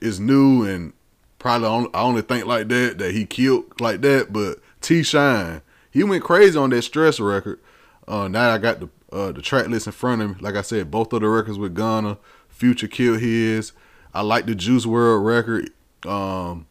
it's 0.00 0.18
new 0.18 0.64
and 0.64 0.92
probably 1.38 1.90
I 1.94 2.00
only 2.00 2.22
think 2.22 2.46
like 2.46 2.68
that 2.68 2.98
that 2.98 3.12
he 3.12 3.26
killed 3.26 3.80
like 3.80 4.00
that. 4.02 4.32
But 4.32 4.58
T-Shyne, 4.80 5.62
he 5.90 6.02
went 6.02 6.24
crazy 6.24 6.58
on 6.58 6.70
that 6.70 6.82
Stress 6.82 7.20
record. 7.20 7.60
Uh, 8.08 8.28
now 8.28 8.50
I 8.50 8.58
got 8.58 8.80
the 8.80 8.88
uh, 9.12 9.32
the 9.32 9.42
track 9.42 9.68
list 9.68 9.86
in 9.86 9.92
front 9.92 10.22
of 10.22 10.30
me. 10.30 10.36
Like 10.40 10.56
I 10.56 10.62
said, 10.62 10.90
both 10.90 11.12
of 11.12 11.20
the 11.20 11.28
records 11.28 11.58
with 11.58 11.74
Gunna, 11.74 12.18
Future 12.48 12.88
killed 12.88 13.20
his. 13.20 13.72
I 14.14 14.22
like 14.22 14.46
the 14.46 14.54
Juice 14.54 14.86
WRLD 14.86 15.24
record. 15.24 15.70
Um, 16.06 16.66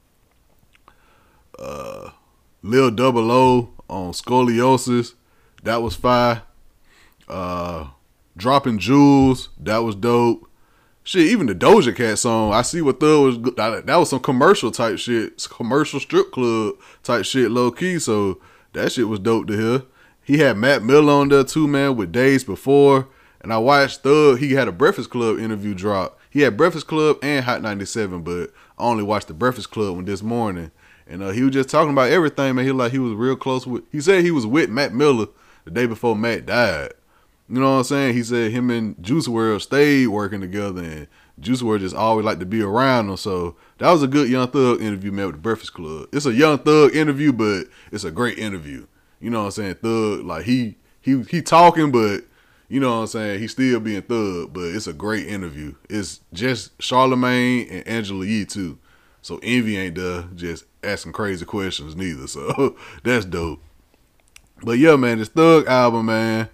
uh, 1.59 2.11
Lil 2.63 2.91
Double 2.91 3.31
O 3.31 3.69
on 3.89 4.11
Scoliosis, 4.11 5.13
that 5.63 5.81
was 5.81 5.95
fire. 5.95 6.41
Uh, 7.27 7.87
dropping 8.35 8.79
jewels, 8.79 9.49
that 9.59 9.79
was 9.79 9.95
dope. 9.95 10.49
Shit, 11.03 11.27
even 11.27 11.45
the 11.45 11.53
Doja 11.53 11.95
Cat 11.95 12.17
song, 12.17 12.51
I 12.51 12.63
see 12.63 12.81
what 12.81 12.99
Thug 12.99 13.45
was. 13.45 13.55
That 13.55 13.95
was 13.95 14.09
some 14.09 14.19
commercial 14.19 14.71
type 14.71 14.97
shit, 14.97 15.47
commercial 15.51 15.99
strip 15.99 16.31
club 16.31 16.75
type 17.03 17.25
shit, 17.25 17.51
low 17.51 17.71
key. 17.71 17.99
So 17.99 18.41
that 18.73 18.91
shit 18.91 19.07
was 19.07 19.19
dope 19.19 19.45
to 19.47 19.53
hear. 19.55 19.83
He 20.25 20.39
had 20.39 20.57
Mac 20.57 20.81
Miller 20.81 21.13
on 21.13 21.29
there 21.29 21.43
too, 21.43 21.67
man, 21.67 21.95
with 21.95 22.11
days 22.11 22.43
before. 22.43 23.07
And 23.41 23.53
I 23.53 23.59
watched 23.59 24.01
Thug. 24.01 24.39
He 24.39 24.53
had 24.53 24.67
a 24.67 24.71
Breakfast 24.71 25.11
Club 25.11 25.37
interview 25.37 25.75
drop. 25.75 26.19
He 26.31 26.41
had 26.41 26.57
Breakfast 26.57 26.87
Club 26.87 27.17
and 27.21 27.45
Hot 27.45 27.61
97, 27.61 28.23
but 28.23 28.51
I 28.79 28.83
only 28.83 29.03
watched 29.03 29.27
the 29.27 29.35
Breakfast 29.35 29.69
Club 29.69 29.95
one 29.95 30.05
this 30.05 30.23
morning. 30.23 30.71
And 31.07 31.21
uh, 31.21 31.29
he 31.29 31.43
was 31.43 31.53
just 31.53 31.69
talking 31.69 31.91
about 31.91 32.09
everything, 32.09 32.55
man. 32.55 32.65
He 32.65 32.71
like 32.71 32.91
he 32.91 32.97
was 32.97 33.13
real 33.13 33.35
close 33.35 33.67
with. 33.67 33.83
He 33.91 34.01
said 34.01 34.23
he 34.23 34.31
was 34.31 34.47
with 34.47 34.71
Mac 34.71 34.91
Miller 34.91 35.27
the 35.63 35.69
day 35.69 35.85
before 35.85 36.15
Mac 36.15 36.47
died. 36.47 36.93
You 37.47 37.59
know 37.59 37.73
what 37.73 37.77
I'm 37.77 37.83
saying? 37.83 38.15
He 38.15 38.23
said 38.23 38.51
him 38.51 38.71
and 38.71 39.01
Juice 39.03 39.27
WRLD 39.27 39.61
stayed 39.61 40.07
working 40.07 40.41
together, 40.41 40.83
and 40.83 41.07
Juice 41.39 41.61
WRLD 41.61 41.81
just 41.81 41.95
always 41.95 42.25
like 42.25 42.39
to 42.39 42.45
be 42.47 42.63
around 42.63 43.09
him. 43.09 43.17
So 43.17 43.55
that 43.77 43.91
was 43.91 44.01
a 44.01 44.07
good 44.07 44.27
Young 44.27 44.47
Thug 44.47 44.81
interview, 44.81 45.11
man, 45.11 45.27
with 45.27 45.35
the 45.35 45.41
Breakfast 45.41 45.75
Club. 45.75 46.09
It's 46.11 46.25
a 46.25 46.33
Young 46.33 46.57
Thug 46.57 46.95
interview, 46.95 47.31
but 47.31 47.67
it's 47.91 48.03
a 48.03 48.09
great 48.09 48.39
interview. 48.39 48.87
You 49.19 49.29
know 49.29 49.39
what 49.39 49.45
I'm 49.45 49.51
saying? 49.51 49.75
Thug, 49.75 50.25
like 50.25 50.45
he 50.45 50.75
he 51.01 51.23
he 51.23 51.41
talking, 51.41 51.91
but 51.91 52.21
you 52.67 52.79
know 52.79 52.95
what 52.95 53.01
I'm 53.01 53.07
saying? 53.07 53.39
He 53.39 53.47
still 53.47 53.79
being 53.79 54.01
Thug, 54.01 54.53
but 54.53 54.63
it's 54.63 54.87
a 54.87 54.93
great 54.93 55.27
interview. 55.27 55.75
It's 55.89 56.21
just 56.33 56.71
Charlemagne 56.81 57.67
and 57.69 57.87
Angela 57.87 58.25
Yee 58.25 58.45
too. 58.45 58.79
So 59.21 59.39
Envy 59.41 59.77
ain't 59.77 59.95
there 59.95 60.23
just 60.35 60.65
asking 60.83 61.13
crazy 61.13 61.45
questions 61.45 61.95
neither. 61.95 62.27
So 62.27 62.75
that's 63.03 63.25
dope. 63.25 63.61
But 64.61 64.77
yeah, 64.77 64.95
man, 64.95 65.17
this 65.19 65.29
Thug 65.29 65.67
album, 65.67 66.07
man 66.07 66.49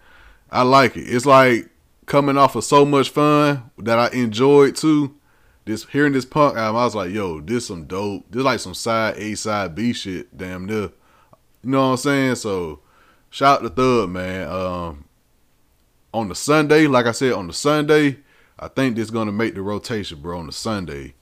I 0.51 0.63
like 0.63 0.97
it. 0.97 1.03
It's 1.03 1.25
like 1.25 1.69
coming 2.05 2.37
off 2.37 2.55
of 2.55 2.63
so 2.65 2.83
much 2.85 3.09
fun 3.09 3.71
that 3.77 3.97
I 3.97 4.09
enjoyed 4.09 4.75
too. 4.75 5.15
This 5.63 5.85
hearing 5.85 6.13
this 6.13 6.25
punk 6.25 6.57
album, 6.57 6.81
I 6.81 6.85
was 6.85 6.95
like, 6.95 7.11
yo, 7.11 7.39
this 7.39 7.67
some 7.67 7.85
dope. 7.85 8.25
This 8.29 8.43
like 8.43 8.59
some 8.59 8.73
side 8.73 9.15
A, 9.17 9.35
side 9.35 9.75
B 9.75 9.93
shit, 9.93 10.35
damn 10.35 10.65
near. 10.65 10.89
You 11.63 11.71
know 11.71 11.81
what 11.81 11.91
I'm 11.91 11.97
saying? 11.97 12.35
So 12.35 12.79
shout 13.29 13.61
out 13.61 13.63
to 13.63 13.69
Thug, 13.69 14.09
man. 14.09 14.49
Um, 14.49 15.05
on 16.13 16.29
the 16.29 16.35
Sunday, 16.35 16.87
like 16.87 17.05
I 17.05 17.11
said, 17.11 17.33
on 17.33 17.47
the 17.47 17.53
Sunday, 17.53 18.17
I 18.59 18.67
think 18.67 18.95
this 18.95 19.09
gonna 19.09 19.31
make 19.31 19.55
the 19.55 19.61
rotation, 19.61 20.21
bro. 20.21 20.39
On 20.39 20.47
the 20.47 20.51
Sunday, 20.51 21.15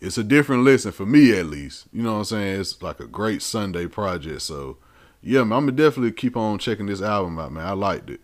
it's 0.00 0.18
a 0.18 0.24
different 0.24 0.64
listen 0.64 0.92
for 0.92 1.06
me 1.06 1.36
at 1.38 1.46
least. 1.46 1.86
You 1.92 2.02
know 2.02 2.12
what 2.12 2.18
I'm 2.18 2.24
saying? 2.24 2.60
It's 2.60 2.82
like 2.82 3.00
a 3.00 3.06
great 3.06 3.42
Sunday 3.42 3.86
project. 3.86 4.42
So 4.42 4.78
yeah, 5.20 5.44
man, 5.44 5.58
I'm 5.58 5.66
gonna 5.66 5.72
definitely 5.72 6.12
keep 6.12 6.36
on 6.36 6.58
checking 6.58 6.86
this 6.86 7.02
album 7.02 7.38
out, 7.38 7.52
man. 7.52 7.66
I 7.66 7.72
liked 7.72 8.10
it. 8.10 8.20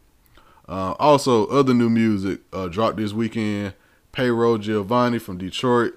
Uh, 0.69 0.95
also, 0.99 1.47
other 1.47 1.73
new 1.73 1.89
music 1.89 2.41
uh, 2.53 2.69
dropped 2.69 2.99
this 2.99 3.13
weekend. 3.13 3.75
Payroll 4.13 4.59
Giovanni 4.59 5.19
from 5.19 5.39
Detroit. 5.39 5.95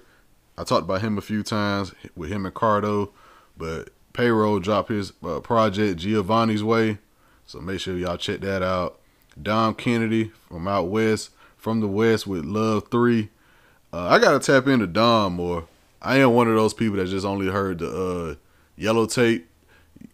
I 0.56 0.64
talked 0.64 0.84
about 0.84 1.02
him 1.02 1.18
a 1.18 1.22
few 1.22 1.42
times 1.42 1.94
with 2.14 2.30
him 2.30 2.46
and 2.46 2.54
Cardo, 2.54 3.10
but 3.56 3.90
Payroll 4.12 4.60
dropped 4.60 4.90
his 4.90 5.12
uh, 5.24 5.40
project 5.40 6.00
Giovanni's 6.00 6.62
Way. 6.64 6.98
So 7.46 7.60
make 7.60 7.80
sure 7.80 7.96
y'all 7.96 8.16
check 8.16 8.40
that 8.40 8.62
out. 8.62 9.00
Dom 9.40 9.74
Kennedy 9.74 10.32
from 10.48 10.68
out 10.68 10.88
west, 10.88 11.30
from 11.56 11.80
the 11.80 11.88
west 11.88 12.26
with 12.26 12.44
Love 12.44 12.88
3. 12.90 13.28
Uh, 13.92 14.08
I 14.08 14.18
got 14.18 14.40
to 14.40 14.52
tap 14.52 14.66
into 14.66 14.86
Dom 14.86 15.34
more. 15.34 15.66
I 16.00 16.16
am 16.18 16.34
one 16.34 16.48
of 16.48 16.54
those 16.54 16.74
people 16.74 16.96
that 16.96 17.06
just 17.08 17.26
only 17.26 17.46
heard 17.48 17.78
the 17.78 17.88
uh, 17.88 18.34
yellow 18.76 19.06
tape. 19.06 19.48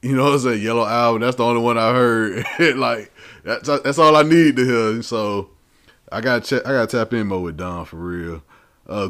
You 0.02 0.14
know, 0.14 0.34
it's 0.34 0.44
a 0.44 0.56
yellow 0.56 0.84
album. 0.84 1.22
That's 1.22 1.36
the 1.36 1.44
only 1.44 1.62
one 1.62 1.78
I 1.78 1.92
heard. 1.92 2.44
like, 2.76 3.10
that's 3.42 3.68
that's 3.68 3.98
all 3.98 4.16
I 4.16 4.22
need 4.22 4.56
to 4.56 4.64
hear. 4.64 5.02
So 5.02 5.50
I 6.12 6.20
gotta 6.20 6.44
check. 6.46 6.66
I 6.66 6.72
got 6.72 6.90
to 6.90 6.96
tap 6.98 7.12
in 7.14 7.28
more 7.28 7.42
with 7.42 7.56
Dom 7.56 7.86
for 7.86 7.96
real. 7.96 8.42
Uh, 8.86 9.08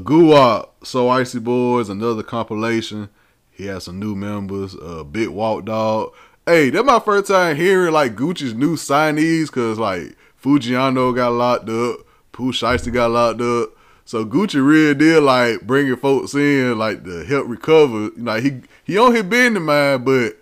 So 0.85 1.09
Icy 1.09 1.41
Boys, 1.41 1.89
another 1.89 2.23
compilation. 2.23 3.09
He 3.59 3.67
has 3.67 3.85
some 3.85 3.99
new 3.99 4.15
members. 4.15 4.77
Uh, 4.77 5.03
Big 5.03 5.29
Walk 5.29 5.65
Dog. 5.65 6.15
Hey, 6.47 6.71
that's 6.71 6.87
my 6.87 7.01
first 7.01 7.27
time 7.27 7.57
hearing 7.57 7.93
like 7.93 8.15
Gucci's 8.15 8.55
new 8.55 8.77
signees, 8.77 9.51
cause 9.51 9.79
like 9.79 10.17
Foogiano 10.43 11.15
got 11.15 11.33
locked 11.33 11.69
up, 11.69 12.07
Pooh 12.33 12.53
Shiesty 12.53 12.93
got 12.93 13.11
locked 13.11 13.41
up. 13.41 13.71
So 14.05 14.25
Gucci 14.25 14.65
really 14.65 14.95
did 14.95 15.23
like 15.25 15.63
bringing 15.63 15.97
folks 15.97 16.35
in 16.35 16.79
like 16.79 17.05
to 17.05 17.25
help 17.25 17.49
recover. 17.49 18.11
Like 18.17 18.45
he 18.45 18.61
he 18.85 18.97
on 18.97 19.13
his 19.15 19.25
business 19.25 19.61
mind, 19.61 20.05
but 20.05 20.39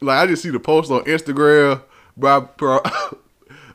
like 0.00 0.18
I 0.18 0.26
just 0.28 0.44
see 0.44 0.50
the 0.50 0.60
post 0.60 0.90
on 0.90 1.04
Instagram, 1.04 1.82
bro. 2.16 2.48
bro 2.56 2.80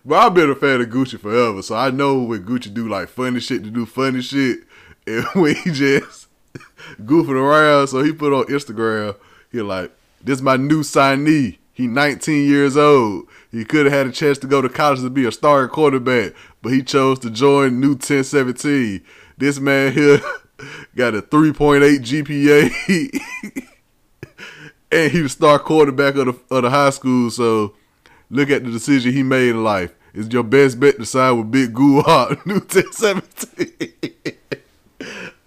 But 0.08 0.19
I've 0.19 0.34
been 0.34 0.50
a 0.50 0.56
fan 0.56 0.80
of 0.80 0.88
Gucci 0.88 1.19
forever, 1.19 1.62
so 1.62 1.76
I 1.76 1.89
know 1.89 2.23
when 2.23 2.45
Gucci 2.45 2.73
do 2.73 2.88
like 2.88 3.10
funny 3.10 3.41
shit 3.41 3.65
to 3.65 3.69
do 3.69 3.86
funny 3.86 4.21
shit, 4.21 4.60
and 5.06 5.26
when 5.34 5.54
he 5.56 5.71
just 5.71 6.27
goofing 7.02 7.32
around. 7.32 7.88
So 7.88 8.04
he 8.04 8.13
put 8.13 8.34
on 8.34 8.46
Instagram, 8.46 9.15
he 9.52 9.62
like, 9.62 9.91
"This 10.22 10.41
my 10.41 10.58
new 10.58 10.84
signee." 10.84 11.58
He 11.78 11.86
19 11.86 12.48
years 12.48 12.76
old. 12.76 13.28
He 13.52 13.63
could 13.63 13.86
have 13.86 13.93
had 13.93 14.08
a 14.08 14.12
chance 14.12 14.39
to 14.39 14.48
go 14.48 14.63
to 14.63 14.70
college 14.70 15.02
to 15.02 15.12
be 15.12 15.26
a 15.26 15.32
starting 15.32 15.70
quarterback, 15.70 16.34
but 16.63 16.74
he 16.74 16.82
chose 16.82 17.20
to 17.20 17.30
join 17.30 17.80
New 17.80 17.89
1017. 17.89 19.04
This 19.38 19.60
man 19.60 19.93
here 19.93 20.20
got 20.96 21.13
a 21.13 21.22
3.8 21.22 22.00
GPA. 22.00 23.67
and 24.91 25.12
he 25.12 25.22
was 25.22 25.34
star 25.34 25.60
quarterback 25.60 26.15
of 26.15 26.26
the, 26.26 26.56
of 26.56 26.63
the 26.63 26.70
high 26.72 26.89
school. 26.89 27.30
So 27.30 27.76
look 28.32 28.50
at 28.50 28.63
the 28.63 28.72
decision 28.72 29.13
he 29.13 29.22
made 29.22 29.50
in 29.50 29.63
life. 29.63 29.93
It's 30.15 30.34
your 30.34 30.41
best 30.41 30.80
bet 30.80 30.98
to 30.98 31.06
sign 31.06 31.38
with 31.38 31.52
Big 31.52 31.76
Goo 31.76 32.02
New 32.46 32.56
1017. 32.56 33.91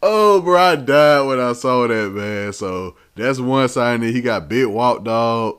Oh, 0.03 0.41
bro, 0.41 0.59
I 0.59 0.77
died 0.77 1.27
when 1.27 1.41
I 1.41 1.53
saw 1.53 1.87
that, 1.87 2.11
man. 2.13 2.53
So 2.53 2.97
that's 3.15 3.39
one 3.39 3.69
signing. 3.69 4.13
He 4.13 4.23
got 4.23 4.49
Big 4.49 4.67
Walk 4.67 5.05
Dog. 5.05 5.59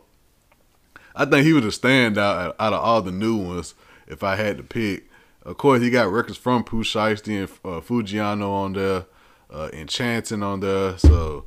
I 1.16 1.26
think 1.26 1.46
he 1.46 1.54
was 1.54 1.66
a 1.66 1.80
standout 1.80 2.56
out 2.60 2.74
of 2.74 2.82
all 2.82 3.02
the 3.02 3.12
new 3.12 3.36
ones 3.36 3.76
if 4.08 4.24
I 4.24 4.36
had 4.36 4.58
to 4.58 4.64
pick. 4.64 5.10
Of 5.44 5.58
course, 5.58 5.82
he 5.82 5.90
got 5.90 6.12
records 6.12 6.38
from 6.38 6.64
Pooh 6.64 6.84
Shiesty 6.84 7.40
and 7.40 7.50
uh, 7.66 7.82
Foogiano 7.82 8.50
on 8.50 8.74
there, 8.74 9.06
uh, 9.52 9.70
Enchanting 9.74 10.44
on 10.44 10.60
there. 10.60 10.98
So, 10.98 11.46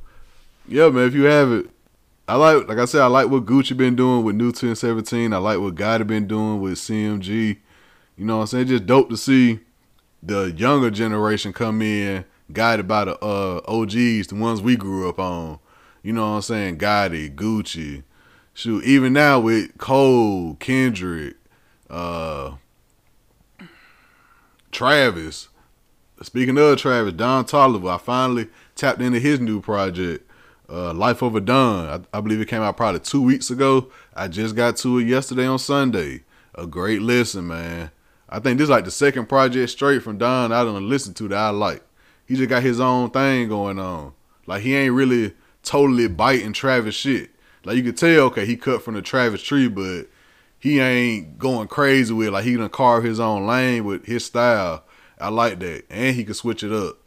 yeah, 0.67 0.89
man, 0.89 1.07
if 1.07 1.13
you 1.13 1.23
have 1.23 1.51
it, 1.51 1.69
I 2.27 2.35
like, 2.35 2.67
like 2.67 2.77
I 2.77 2.85
said, 2.85 3.01
I 3.01 3.07
like 3.07 3.29
what 3.29 3.45
Gucci 3.45 3.77
been 3.77 3.95
doing 3.95 4.23
with 4.23 4.35
New 4.35 4.47
1017. 4.47 5.31
I 5.31 5.37
like 5.37 5.59
what 5.59 5.75
Gotti 5.75 6.07
been 6.07 6.27
doing 6.27 6.59
with 6.59 6.73
CMG. 6.75 7.57
You 8.17 8.25
know 8.25 8.37
what 8.37 8.41
I'm 8.41 8.47
saying? 8.47 8.67
Just 8.67 8.85
dope 8.85 9.09
to 9.09 9.17
see 9.17 9.59
the 10.23 10.51
younger 10.51 10.89
generation 10.89 11.53
come 11.53 11.81
in, 11.81 12.25
guided 12.51 12.87
by 12.87 13.05
the 13.05 13.17
uh, 13.23 13.61
OGs, 13.67 14.27
the 14.27 14.35
ones 14.35 14.61
we 14.61 14.75
grew 14.75 15.09
up 15.09 15.19
on. 15.19 15.59
You 16.03 16.13
know 16.13 16.29
what 16.29 16.35
I'm 16.35 16.41
saying? 16.41 16.77
Gotti, 16.77 17.33
Gucci. 17.33 18.03
Shoot, 18.53 18.85
even 18.85 19.11
now 19.11 19.39
with 19.39 19.77
Cole, 19.77 20.55
Kendrick, 20.55 21.35
uh, 21.89 22.55
Travis. 24.71 25.49
Speaking 26.21 26.57
of 26.57 26.77
Travis, 26.77 27.13
Don 27.13 27.43
Toliver, 27.43 27.95
I 27.95 27.97
finally 27.97 28.47
tapped 28.75 29.01
into 29.01 29.19
his 29.19 29.41
new 29.41 29.59
project, 29.59 30.29
uh, 30.69 30.93
Life 30.93 31.21
of 31.21 31.35
a 31.35 31.41
Don. 31.41 32.05
I, 32.13 32.17
I, 32.17 32.21
believe 32.21 32.39
it 32.39 32.47
came 32.47 32.61
out 32.61 32.77
probably 32.77 33.01
two 33.01 33.21
weeks 33.21 33.49
ago. 33.49 33.91
I 34.15 34.29
just 34.29 34.55
got 34.55 34.77
to 34.77 34.99
it 34.99 35.07
yesterday 35.07 35.45
on 35.45 35.59
Sunday. 35.59 36.23
A 36.53 36.65
great 36.65 37.01
listen, 37.01 37.47
man. 37.47 37.91
I 38.29 38.39
think 38.39 38.57
this 38.57 38.65
is 38.65 38.69
like 38.69 38.85
the 38.85 38.91
second 38.91 39.27
project 39.27 39.69
straight 39.69 40.01
from 40.01 40.17
Don 40.17 40.51
I 40.51 40.63
don't 40.63 40.87
listen 40.87 41.13
to 41.15 41.27
that 41.27 41.37
I 41.37 41.49
like. 41.49 41.83
He 42.25 42.35
just 42.35 42.49
got 42.49 42.63
his 42.63 42.79
own 42.79 43.11
thing 43.11 43.49
going 43.49 43.79
on. 43.79 44.13
Like 44.45 44.63
he 44.63 44.75
ain't 44.75 44.93
really 44.93 45.33
totally 45.63 46.07
biting 46.07 46.53
Travis 46.53 46.95
shit. 46.95 47.31
Like 47.63 47.77
you 47.77 47.83
could 47.83 47.97
tell, 47.97 48.25
okay, 48.27 48.45
he 48.45 48.57
cut 48.57 48.83
from 48.83 48.93
the 48.93 49.01
Travis 49.01 49.41
tree, 49.41 49.67
but 49.67 50.07
he 50.59 50.79
ain't 50.79 51.37
going 51.37 51.67
crazy 51.67 52.13
with 52.13 52.27
it. 52.27 52.31
like 52.31 52.43
he 52.45 52.55
gonna 52.55 52.69
carve 52.69 53.03
his 53.03 53.19
own 53.19 53.45
lane 53.45 53.85
with 53.85 54.05
his 54.05 54.25
style. 54.25 54.83
I 55.19 55.29
like 55.29 55.59
that, 55.59 55.85
and 55.89 56.15
he 56.15 56.23
can 56.23 56.33
switch 56.33 56.63
it 56.63 56.71
up. 56.71 56.97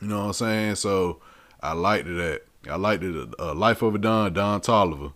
You 0.00 0.08
know 0.08 0.18
what 0.18 0.26
I'm 0.26 0.32
saying? 0.34 0.74
So 0.76 1.20
I 1.60 1.72
liked 1.72 2.06
that. 2.06 2.42
I 2.68 2.76
liked 2.76 3.02
it. 3.02 3.34
Uh, 3.38 3.54
Life 3.54 3.82
of 3.82 3.94
a 3.94 3.98
Don, 3.98 4.32
Don 4.32 4.60
Toliver. 4.60 5.12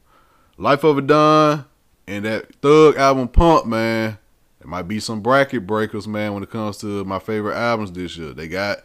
Life 0.57 0.85
of 0.85 0.99
a 0.99 1.03
Don, 1.03 1.65
and 2.07 2.25
that 2.25 2.55
Thug 2.57 2.97
album 2.97 3.29
Punk, 3.29 3.67
man. 3.67 4.19
It 4.61 4.67
might 4.67 4.83
be 4.83 5.01
some 5.01 5.21
bracket 5.21 5.67
breakers, 5.67 6.07
man, 6.07 6.35
when 6.35 6.43
it 6.43 6.51
comes 6.51 6.77
to 6.79 7.05
my 7.05 7.19
favorite 7.19 7.57
albums 7.57 7.93
this 7.93 8.17
year. 8.17 8.33
They 8.33 8.47
got 8.47 8.79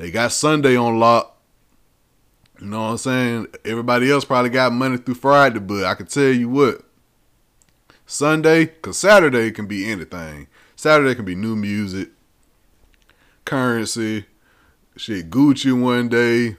they 0.00 0.10
got 0.10 0.32
Sunday 0.32 0.78
on 0.78 0.98
lock. 0.98 1.36
You 2.58 2.68
know 2.68 2.84
what 2.84 2.90
I'm 2.92 2.96
saying? 2.96 3.46
Everybody 3.66 4.10
else 4.10 4.24
probably 4.24 4.48
got 4.48 4.72
money 4.72 4.96
through 4.96 5.16
Friday, 5.16 5.58
but 5.58 5.84
I 5.84 5.94
can 5.94 6.06
tell 6.06 6.30
you 6.30 6.48
what, 6.48 6.80
Sunday, 8.06 8.66
cause 8.66 8.96
Saturday 8.96 9.50
can 9.50 9.66
be 9.66 9.90
anything. 9.90 10.46
Saturday 10.74 11.14
can 11.14 11.26
be 11.26 11.34
new 11.34 11.54
music, 11.54 12.08
Curren$y, 13.44 14.24
shit 14.96 15.28
Gucci 15.28 15.78
one 15.78 16.08
day, 16.08 16.56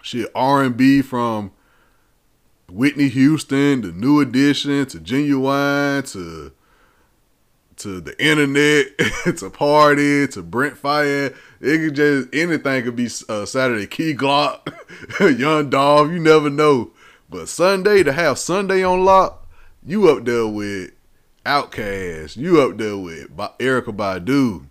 shit 0.00 0.30
R 0.34 0.62
and 0.62 0.78
B 0.78 1.02
from 1.02 1.52
Whitney 2.70 3.08
Houston, 3.08 3.82
the 3.82 3.92
New 3.92 4.18
Edition, 4.18 4.86
to 4.86 4.98
Ginuwine, 4.98 6.10
to 6.12 6.52
to 7.80 8.00
the 8.00 8.24
internet, 8.24 8.86
to 9.38 9.50
party, 9.50 10.26
to 10.28 10.42
Brent 10.42 10.80
Faiyaz. 10.80 11.34
It 11.60 11.78
could 11.78 11.94
just 11.94 12.28
anything 12.34 12.84
could 12.84 12.96
be 12.96 13.08
uh, 13.28 13.46
Saturday. 13.46 13.86
Key 13.86 14.14
Glock, 14.14 14.72
Young 15.38 15.70
Dolph, 15.70 16.10
you 16.10 16.18
never 16.18 16.50
know. 16.50 16.92
But 17.28 17.48
Sunday 17.48 18.02
to 18.02 18.12
have 18.12 18.38
Sunday 18.38 18.82
on 18.82 19.04
lock, 19.04 19.46
you 19.84 20.08
up 20.08 20.24
there 20.24 20.46
with 20.46 20.90
Outkast. 21.46 22.36
You 22.36 22.60
up 22.60 22.76
there 22.76 22.98
with 22.98 23.34
Erykah 23.36 23.96
Badu. 23.96 24.66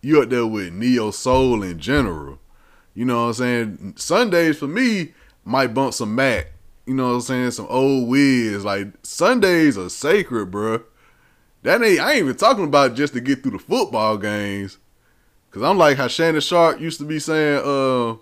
You 0.00 0.22
up 0.22 0.30
there 0.30 0.46
with 0.46 0.72
Neo 0.72 1.10
Soul 1.10 1.62
in 1.62 1.78
general. 1.78 2.38
You 2.94 3.04
know 3.04 3.22
what 3.22 3.28
I'm 3.28 3.34
saying? 3.34 3.94
Sundays 3.96 4.58
for 4.58 4.66
me 4.68 5.12
might 5.44 5.74
bump 5.74 5.94
some 5.94 6.14
Mac. 6.14 6.52
You 6.86 6.94
know 6.94 7.08
what 7.08 7.14
I'm 7.14 7.20
saying? 7.20 7.50
Some 7.50 7.66
old 7.68 8.08
Wiz. 8.08 8.64
Like 8.64 8.88
Sundays 9.02 9.76
are 9.76 9.90
sacred, 9.90 10.46
bro. 10.50 10.82
That 11.66 11.82
ain't 11.82 12.00
I 12.00 12.12
ain't 12.12 12.20
even 12.20 12.36
talking 12.36 12.64
about 12.64 12.94
just 12.94 13.12
to 13.12 13.20
get 13.20 13.42
through 13.42 13.52
the 13.52 13.58
football 13.58 14.16
games. 14.16 14.78
Cause 15.50 15.62
I'm 15.62 15.78
like 15.78 15.96
how 15.96 16.08
Shannon 16.08 16.40
Sharpe 16.40 16.80
used 16.80 16.98
to 16.98 17.06
be 17.06 17.18
saying, 17.18 17.62
uh, 17.64 18.16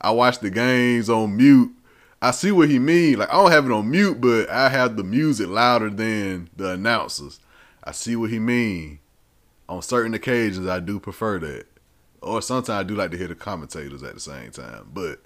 I 0.00 0.10
watch 0.10 0.40
the 0.40 0.50
games 0.50 1.08
on 1.08 1.36
mute 1.36 1.76
I 2.20 2.30
see 2.30 2.50
what 2.50 2.68
he 2.68 2.78
mean. 2.78 3.18
Like 3.18 3.28
I 3.28 3.34
don't 3.34 3.50
have 3.50 3.66
it 3.66 3.72
on 3.72 3.90
mute, 3.90 4.20
but 4.20 4.48
I 4.48 4.68
have 4.68 4.96
the 4.96 5.04
music 5.04 5.48
louder 5.48 5.90
than 5.90 6.48
the 6.56 6.70
announcers. 6.70 7.40
I 7.84 7.92
see 7.92 8.16
what 8.16 8.30
he 8.30 8.38
mean. 8.38 9.00
On 9.68 9.82
certain 9.82 10.14
occasions, 10.14 10.66
I 10.66 10.80
do 10.80 10.98
prefer 10.98 11.38
that. 11.40 11.66
Or 12.22 12.40
sometimes 12.40 12.80
I 12.80 12.82
do 12.82 12.94
like 12.94 13.10
to 13.10 13.18
hear 13.18 13.28
the 13.28 13.34
commentators 13.34 14.02
at 14.02 14.14
the 14.14 14.20
same 14.20 14.50
time. 14.50 14.90
But 14.92 15.20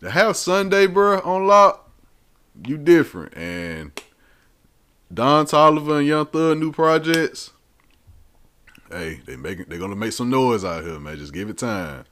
to 0.00 0.10
have 0.10 0.36
Sunday, 0.36 0.86
bro, 0.86 1.20
on 1.20 1.46
lock, 1.46 1.90
you 2.66 2.76
different. 2.76 3.36
And 3.36 3.92
Don 5.12 5.44
Toliver 5.44 5.98
and 5.98 6.06
Young 6.06 6.26
Thug 6.26 6.58
new 6.58 6.70
projects. 6.70 7.50
Hey, 8.90 9.20
they 9.26 9.36
making 9.36 9.66
they 9.68 9.78
gonna 9.78 9.96
make 9.96 10.12
some 10.12 10.30
noise 10.30 10.64
out 10.64 10.84
here, 10.84 11.00
man. 11.00 11.16
Just 11.16 11.32
give 11.32 11.48
it 11.48 11.58
time. 11.58 12.04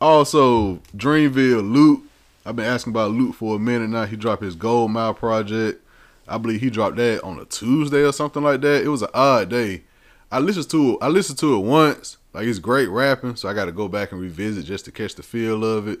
Also, 0.00 0.76
Dreamville 0.96 1.72
Lute. 1.72 2.02
I've 2.44 2.56
been 2.56 2.64
asking 2.64 2.92
about 2.92 3.12
Lute 3.12 3.34
for 3.34 3.56
a 3.56 3.58
minute 3.58 3.90
now. 3.90 4.06
He 4.06 4.16
dropped 4.16 4.42
his 4.42 4.54
Gold 4.56 4.90
Mouf 4.90 5.16
project. 5.16 5.82
I 6.28 6.38
believe 6.38 6.60
he 6.60 6.70
dropped 6.70 6.96
that 6.96 7.22
on 7.22 7.38
a 7.38 7.44
Tuesday 7.44 8.02
or 8.02 8.12
something 8.12 8.42
like 8.42 8.60
that. 8.60 8.84
It 8.84 8.88
was 8.88 9.02
an 9.02 9.10
odd 9.14 9.48
day. 9.48 9.84
I 10.30 10.40
listened 10.40 10.68
to 10.70 10.92
it. 10.92 10.98
I 11.02 11.08
listened 11.08 11.38
to 11.38 11.54
it 11.54 11.60
once. 11.60 12.16
Like 12.32 12.46
it's 12.46 12.58
great 12.58 12.88
rapping, 12.88 13.36
so 13.36 13.48
I 13.48 13.54
got 13.54 13.66
to 13.66 13.72
go 13.72 13.88
back 13.88 14.10
and 14.12 14.20
revisit 14.20 14.64
just 14.64 14.84
to 14.86 14.92
catch 14.92 15.14
the 15.14 15.22
feel 15.22 15.64
of 15.64 15.86
it. 15.86 16.00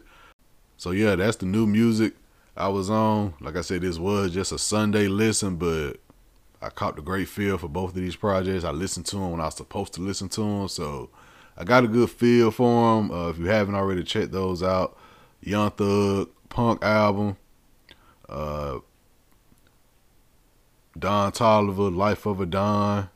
So 0.76 0.90
yeah, 0.90 1.14
that's 1.14 1.36
the 1.36 1.46
new 1.46 1.66
music 1.66 2.14
I 2.56 2.68
was 2.68 2.90
on. 2.90 3.34
Like 3.40 3.56
I 3.56 3.60
said, 3.60 3.82
this 3.82 3.98
was 3.98 4.32
just 4.32 4.52
a 4.52 4.58
Sunday 4.58 5.08
listen, 5.08 5.56
but 5.56 5.98
I 6.60 6.70
caught 6.70 6.96
the 6.96 7.02
great 7.02 7.28
feel 7.28 7.58
for 7.58 7.68
both 7.68 7.90
of 7.90 7.96
these 7.96 8.16
projects. 8.16 8.64
I 8.64 8.70
listened 8.70 9.06
to 9.06 9.16
them 9.16 9.30
when 9.32 9.40
I 9.40 9.46
was 9.46 9.56
supposed 9.56 9.92
to 9.94 10.00
listen 10.00 10.28
to 10.30 10.40
them, 10.40 10.68
so 10.68 11.10
I 11.56 11.64
got 11.64 11.84
a 11.84 11.88
good 11.88 12.10
feel 12.10 12.50
for 12.50 12.96
them. 12.96 13.10
Uh, 13.10 13.28
if 13.28 13.38
you 13.38 13.46
haven't 13.46 13.74
already 13.74 14.02
checked 14.02 14.32
those 14.32 14.62
out, 14.62 14.96
Young 15.40 15.70
Thug, 15.70 16.30
punk 16.48 16.82
album. 16.84 17.36
Uh, 18.28 18.78
Don 20.98 21.30
Toliver, 21.32 21.94
Life 21.94 22.26
of 22.26 22.40
a 22.40 22.46
Don. 22.46 23.10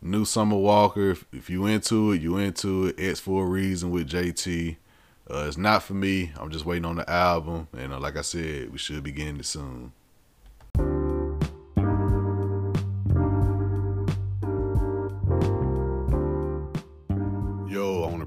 New 0.00 0.24
Summer 0.24 0.56
Walker. 0.56 1.10
If, 1.10 1.24
if, 1.32 1.50
you 1.50 1.66
into 1.66 2.12
it, 2.12 2.22
you 2.22 2.36
into 2.36 2.86
it. 2.86 2.96
It's 2.98 3.20
for 3.20 3.44
a 3.44 3.48
reason 3.48 3.90
with 3.90 4.08
JT. 4.08 4.76
Uh, 5.28 5.44
it's 5.48 5.56
not 5.56 5.82
for 5.82 5.94
me. 5.94 6.32
I'm 6.36 6.50
just 6.50 6.64
waiting 6.64 6.84
on 6.84 6.96
the 6.96 7.10
album, 7.10 7.66
and 7.76 7.92
uh, 7.92 7.98
like 7.98 8.16
I 8.16 8.20
said, 8.20 8.70
we 8.70 8.78
should 8.78 9.02
be 9.02 9.10
getting 9.10 9.38
it 9.38 9.46
soon. 9.46 9.92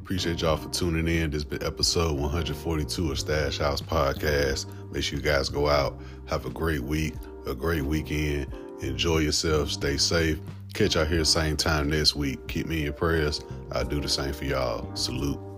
Appreciate 0.09 0.41
y'all 0.41 0.57
for 0.57 0.69
tuning 0.69 1.07
in. 1.07 1.29
This 1.29 1.43
been 1.43 1.61
episode 1.61 2.19
142 2.19 3.11
of 3.11 3.19
Stash 3.19 3.59
House 3.59 3.79
Podcast. 3.79 4.65
Make 4.91 5.03
sure 5.03 5.19
you 5.19 5.23
guys 5.23 5.49
go 5.49 5.69
out, 5.69 6.01
have 6.25 6.47
a 6.47 6.49
great 6.49 6.81
week, 6.81 7.13
a 7.45 7.53
great 7.53 7.83
weekend. 7.83 8.47
Enjoy 8.81 9.19
yourself, 9.19 9.69
stay 9.69 9.97
safe. 9.97 10.39
Catch 10.73 10.95
y'all 10.95 11.05
here 11.05 11.23
same 11.25 11.55
time 11.55 11.91
next 11.91 12.15
week. 12.15 12.47
Keep 12.47 12.65
me 12.65 12.79
in 12.79 12.83
your 12.85 12.93
prayers. 12.93 13.41
I'll 13.71 13.85
do 13.85 14.01
the 14.01 14.09
same 14.09 14.33
for 14.33 14.45
y'all. 14.45 14.95
Salute. 14.95 15.48